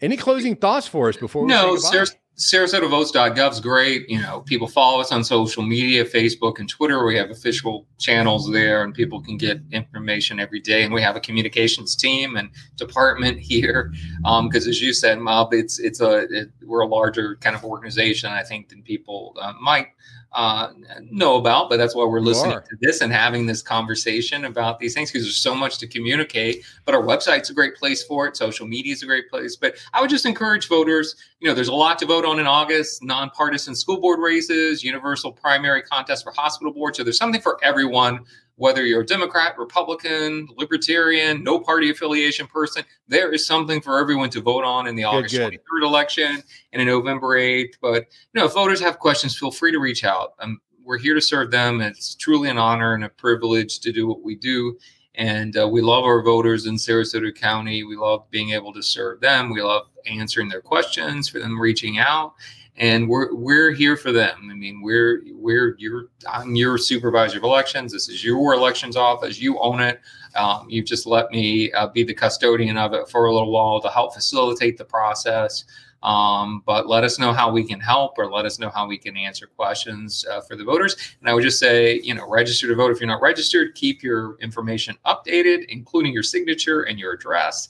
Any 0.00 0.16
closing 0.16 0.54
thoughts 0.54 0.86
for 0.86 1.08
us 1.08 1.16
before 1.16 1.42
we 1.42 1.48
no, 1.48 1.74
Saras- 1.74 2.14
SarasotaVotes.gov 2.36 3.52
is 3.52 3.60
great. 3.60 4.08
You 4.08 4.20
know, 4.20 4.40
people 4.40 4.66
follow 4.66 5.00
us 5.00 5.12
on 5.12 5.24
social 5.24 5.62
media, 5.62 6.04
Facebook 6.04 6.58
and 6.58 6.68
Twitter. 6.68 7.04
We 7.04 7.16
have 7.16 7.30
official 7.30 7.86
channels 7.98 8.50
there, 8.50 8.82
and 8.82 8.94
people 8.94 9.20
can 9.20 9.36
get 9.36 9.60
information 9.72 10.40
every 10.40 10.60
day. 10.60 10.84
And 10.84 10.92
we 10.92 11.02
have 11.02 11.16
a 11.16 11.20
communications 11.20 11.94
team 11.96 12.36
and 12.36 12.50
department 12.76 13.38
here, 13.40 13.92
because 14.22 14.66
um, 14.66 14.70
as 14.70 14.80
you 14.80 14.94
said, 14.94 15.18
Mob, 15.18 15.52
it's 15.52 15.78
it's 15.78 16.00
a 16.00 16.26
it, 16.30 16.50
we're 16.64 16.80
a 16.80 16.86
larger 16.86 17.36
kind 17.36 17.54
of 17.54 17.64
organization, 17.64 18.30
I 18.30 18.42
think, 18.42 18.70
than 18.70 18.82
people 18.82 19.36
uh, 19.40 19.52
might 19.60 19.88
uh, 20.32 20.72
know 21.10 21.36
about, 21.36 21.68
but 21.68 21.76
that's 21.76 21.94
why 21.94 22.04
we're 22.04 22.20
listening 22.20 22.58
to 22.58 22.76
this 22.80 23.00
and 23.00 23.12
having 23.12 23.46
this 23.46 23.62
conversation 23.62 24.44
about 24.44 24.78
these 24.78 24.94
things 24.94 25.10
because 25.10 25.24
there's 25.26 25.36
so 25.36 25.54
much 25.54 25.78
to 25.78 25.88
communicate. 25.88 26.64
But 26.84 26.94
our 26.94 27.02
website's 27.02 27.50
a 27.50 27.54
great 27.54 27.74
place 27.74 28.02
for 28.04 28.28
it. 28.28 28.36
Social 28.36 28.66
media 28.66 28.92
is 28.92 29.02
a 29.02 29.06
great 29.06 29.28
place. 29.28 29.56
But 29.56 29.76
I 29.92 30.00
would 30.00 30.10
just 30.10 30.26
encourage 30.26 30.68
voters. 30.68 31.16
You 31.40 31.48
know, 31.48 31.54
there's 31.54 31.68
a 31.68 31.74
lot 31.74 31.98
to 32.00 32.06
vote 32.06 32.24
on 32.24 32.38
in 32.38 32.46
August: 32.46 33.02
nonpartisan 33.02 33.74
school 33.74 34.00
board 34.00 34.20
races, 34.20 34.84
universal 34.84 35.32
primary 35.32 35.82
contest 35.82 36.22
for 36.22 36.32
hospital 36.32 36.72
board. 36.72 36.94
So 36.94 37.02
there's 37.02 37.18
something 37.18 37.40
for 37.40 37.58
everyone 37.62 38.20
whether 38.60 38.84
you're 38.84 39.00
a 39.00 39.06
Democrat, 39.06 39.56
Republican, 39.56 40.46
Libertarian, 40.58 41.42
no 41.42 41.58
party 41.58 41.88
affiliation 41.88 42.46
person, 42.46 42.84
there 43.08 43.32
is 43.32 43.46
something 43.46 43.80
for 43.80 43.98
everyone 43.98 44.28
to 44.28 44.42
vote 44.42 44.64
on 44.64 44.86
in 44.86 44.94
the 44.94 45.02
August 45.02 45.34
good. 45.34 45.54
23rd 45.54 45.82
election 45.82 46.42
and 46.74 46.82
in 46.82 46.86
November 46.86 47.38
8th. 47.38 47.72
But 47.80 48.04
you 48.34 48.38
know, 48.38 48.44
if 48.44 48.52
voters 48.52 48.78
have 48.80 48.98
questions, 48.98 49.38
feel 49.38 49.50
free 49.50 49.72
to 49.72 49.78
reach 49.78 50.04
out. 50.04 50.34
Um, 50.40 50.60
we're 50.84 50.98
here 50.98 51.14
to 51.14 51.22
serve 51.22 51.50
them. 51.50 51.80
It's 51.80 52.14
truly 52.14 52.50
an 52.50 52.58
honor 52.58 52.92
and 52.92 53.04
a 53.04 53.08
privilege 53.08 53.80
to 53.80 53.92
do 53.92 54.06
what 54.06 54.22
we 54.22 54.36
do. 54.36 54.76
And 55.14 55.56
uh, 55.56 55.66
we 55.66 55.80
love 55.80 56.04
our 56.04 56.22
voters 56.22 56.66
in 56.66 56.74
Sarasota 56.74 57.34
County. 57.34 57.84
We 57.84 57.96
love 57.96 58.30
being 58.30 58.50
able 58.50 58.74
to 58.74 58.82
serve 58.82 59.22
them. 59.22 59.50
We 59.50 59.62
love 59.62 59.86
answering 60.04 60.50
their 60.50 60.60
questions, 60.60 61.30
for 61.30 61.38
them 61.38 61.58
reaching 61.58 61.98
out 61.98 62.34
and 62.76 63.08
we're 63.08 63.34
we're 63.34 63.72
here 63.72 63.96
for 63.96 64.12
them. 64.12 64.48
I 64.50 64.54
mean, 64.54 64.80
we're 64.82 65.22
we're 65.32 65.76
your 65.78 66.06
I'm 66.28 66.54
your 66.54 66.78
supervisor 66.78 67.38
of 67.38 67.44
elections. 67.44 67.92
This 67.92 68.08
is 68.08 68.24
your 68.24 68.54
elections 68.54 68.96
office. 68.96 69.40
You 69.40 69.58
own 69.60 69.80
it. 69.80 70.00
Um, 70.36 70.66
you've 70.68 70.86
just 70.86 71.06
let 71.06 71.30
me 71.30 71.72
uh, 71.72 71.88
be 71.88 72.04
the 72.04 72.14
custodian 72.14 72.76
of 72.76 72.92
it 72.94 73.08
for 73.08 73.26
a 73.26 73.32
little 73.32 73.50
while 73.50 73.80
to 73.80 73.88
help 73.88 74.14
facilitate 74.14 74.78
the 74.78 74.84
process. 74.84 75.64
Um, 76.02 76.62
but 76.64 76.88
let 76.88 77.04
us 77.04 77.18
know 77.18 77.32
how 77.32 77.50
we 77.50 77.62
can 77.62 77.78
help 77.78 78.16
or 78.16 78.30
let 78.30 78.46
us 78.46 78.58
know 78.58 78.70
how 78.70 78.86
we 78.86 78.96
can 78.96 79.18
answer 79.18 79.46
questions 79.46 80.24
uh, 80.30 80.40
for 80.40 80.56
the 80.56 80.64
voters. 80.64 80.96
And 81.20 81.28
I 81.28 81.34
would 81.34 81.42
just 81.42 81.58
say, 81.58 82.00
you 82.00 82.14
know, 82.14 82.26
register 82.26 82.66
to 82.68 82.74
vote 82.74 82.90
if 82.90 83.00
you're 83.00 83.06
not 83.06 83.20
registered. 83.20 83.74
Keep 83.74 84.02
your 84.02 84.38
information 84.40 84.96
updated, 85.04 85.66
including 85.68 86.14
your 86.14 86.22
signature 86.22 86.82
and 86.84 86.98
your 86.98 87.12
address 87.12 87.68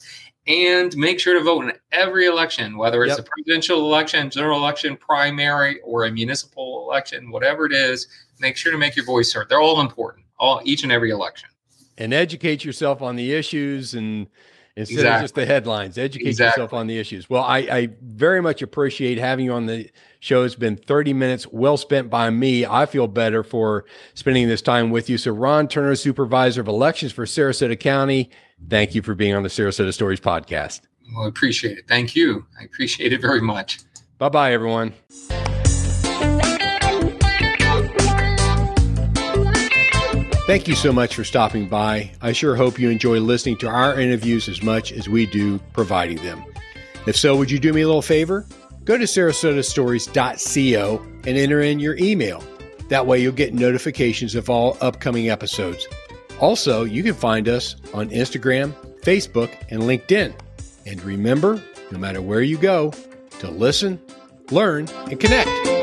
and 0.51 0.97
make 0.97 1.21
sure 1.21 1.35
to 1.35 1.45
vote 1.45 1.63
in 1.63 1.73
every 1.93 2.27
election, 2.27 2.77
whether 2.77 3.05
it's 3.05 3.17
yep. 3.17 3.21
a 3.21 3.31
presidential 3.31 3.79
election, 3.81 4.29
general 4.31 4.59
election, 4.59 4.97
primary, 4.97 5.81
or 5.83 6.07
a 6.07 6.11
municipal 6.11 6.85
election, 6.85 7.31
whatever 7.31 7.67
it 7.67 7.73
is. 7.73 8.09
Make 8.41 8.57
sure 8.57 8.73
to 8.73 8.79
make 8.79 8.97
your 8.97 9.05
voice 9.05 9.33
heard. 9.33 9.49
They're 9.49 9.61
all 9.61 9.81
important, 9.81 10.27
all 10.39 10.61
each 10.65 10.83
and 10.83 10.91
every 10.91 11.11
election. 11.11 11.49
And 11.99 12.13
educate 12.13 12.65
yourself 12.65 13.01
on 13.01 13.15
the 13.15 13.33
issues 13.33 13.95
and 13.95 14.27
instead 14.75 14.95
exactly. 14.95 15.17
of 15.17 15.23
just 15.23 15.35
the 15.37 15.47
headlines. 15.47 15.99
Educate 15.99 16.27
exactly. 16.27 16.63
yourself 16.63 16.75
on 16.75 16.87
the 16.89 16.99
issues. 16.99 17.31
Well, 17.31 17.45
I, 17.45 17.59
I, 17.59 17.89
very 18.03 18.41
much 18.41 18.63
appreciate 18.63 19.19
having 19.19 19.45
you 19.45 19.53
on 19.53 19.67
the 19.67 19.89
show. 20.19 20.43
It's 20.43 20.55
been 20.55 20.77
30 20.77 21.13
minutes 21.13 21.47
well 21.53 21.77
spent 21.77 22.11
by 22.11 22.31
me. 22.31 22.67
I 22.67 22.87
feel 22.87 23.07
better 23.07 23.45
for 23.45 23.85
spending 24.15 24.49
this 24.49 24.63
time 24.63 24.91
with 24.91 25.09
you. 25.09 25.19
So, 25.19 25.33
Ron 25.33 25.69
Turner, 25.69 25.95
Supervisor 25.95 26.61
of 26.63 26.69
Elections 26.69 27.13
for 27.13 27.25
Sarasota 27.25 27.79
County, 27.79 28.31
thank 28.69 28.95
you 28.95 29.03
for 29.03 29.15
being 29.15 29.35
on 29.35 29.43
the 29.43 29.49
Sarasota 29.49 29.93
Stories 29.93 30.21
podcast. 30.21 30.83
Well, 31.15 31.25
I 31.25 31.29
appreciate 31.29 31.79
it. 31.79 31.89
Thank 31.89 32.15
you. 32.15 32.47
I 32.61 32.65
appreciate 32.65 33.13
it 33.13 33.21
very 33.21 33.41
much. 33.41 33.81
Bye 34.19 34.29
bye, 34.29 34.53
everyone. 34.53 34.93
Thank 40.47 40.67
you 40.67 40.75
so 40.75 40.93
much 40.93 41.15
for 41.15 41.23
stopping 41.23 41.69
by. 41.69 42.11
I 42.21 42.33
sure 42.33 42.57
hope 42.57 42.77
you 42.79 42.91
enjoy 42.91 43.21
listening 43.21 43.57
to 43.59 43.69
our 43.69 44.01
interviews 44.01 44.49
as 44.49 44.63
much 44.65 44.91
as 44.91 45.09
we 45.09 45.27
do 45.27 45.61
providing 45.73 46.17
them. 46.25 46.45
If 47.07 47.17
so, 47.17 47.37
would 47.37 47.53
you 47.53 47.61
do 47.61 47.73
me 47.73 47.83
a 47.83 47.87
little 47.87 48.03
favor? 48.03 48.45
Go 48.85 48.99
to 48.99 49.05
sarasotastories.co 49.05 51.07
and 51.25 51.39
enter 51.39 51.61
in 51.61 51.79
your 51.79 51.97
email. 51.99 52.43
That 52.89 53.07
way, 53.07 53.21
you'll 53.21 53.33
get 53.33 53.55
notifications 53.55 54.35
of 54.35 54.51
all 54.51 54.77
upcoming 54.81 55.31
episodes. 55.31 55.87
Also, 56.41 56.85
you 56.85 57.03
can 57.03 57.15
find 57.15 57.49
us 57.49 57.77
on 57.93 58.09
Instagram, 58.11 58.73
Facebook, 59.03 59.51
and 59.71 59.83
LinkedIn. 59.83 60.33
And 60.87 61.03
remember, 61.03 61.63
no 61.91 61.99
matter 61.99 62.23
where 62.23 62.43
you 62.43 62.57
go, 62.57 62.93
to 63.41 63.51
listen, 63.51 64.01
learn, 64.51 64.89
and 65.11 65.21
connect. 65.21 65.80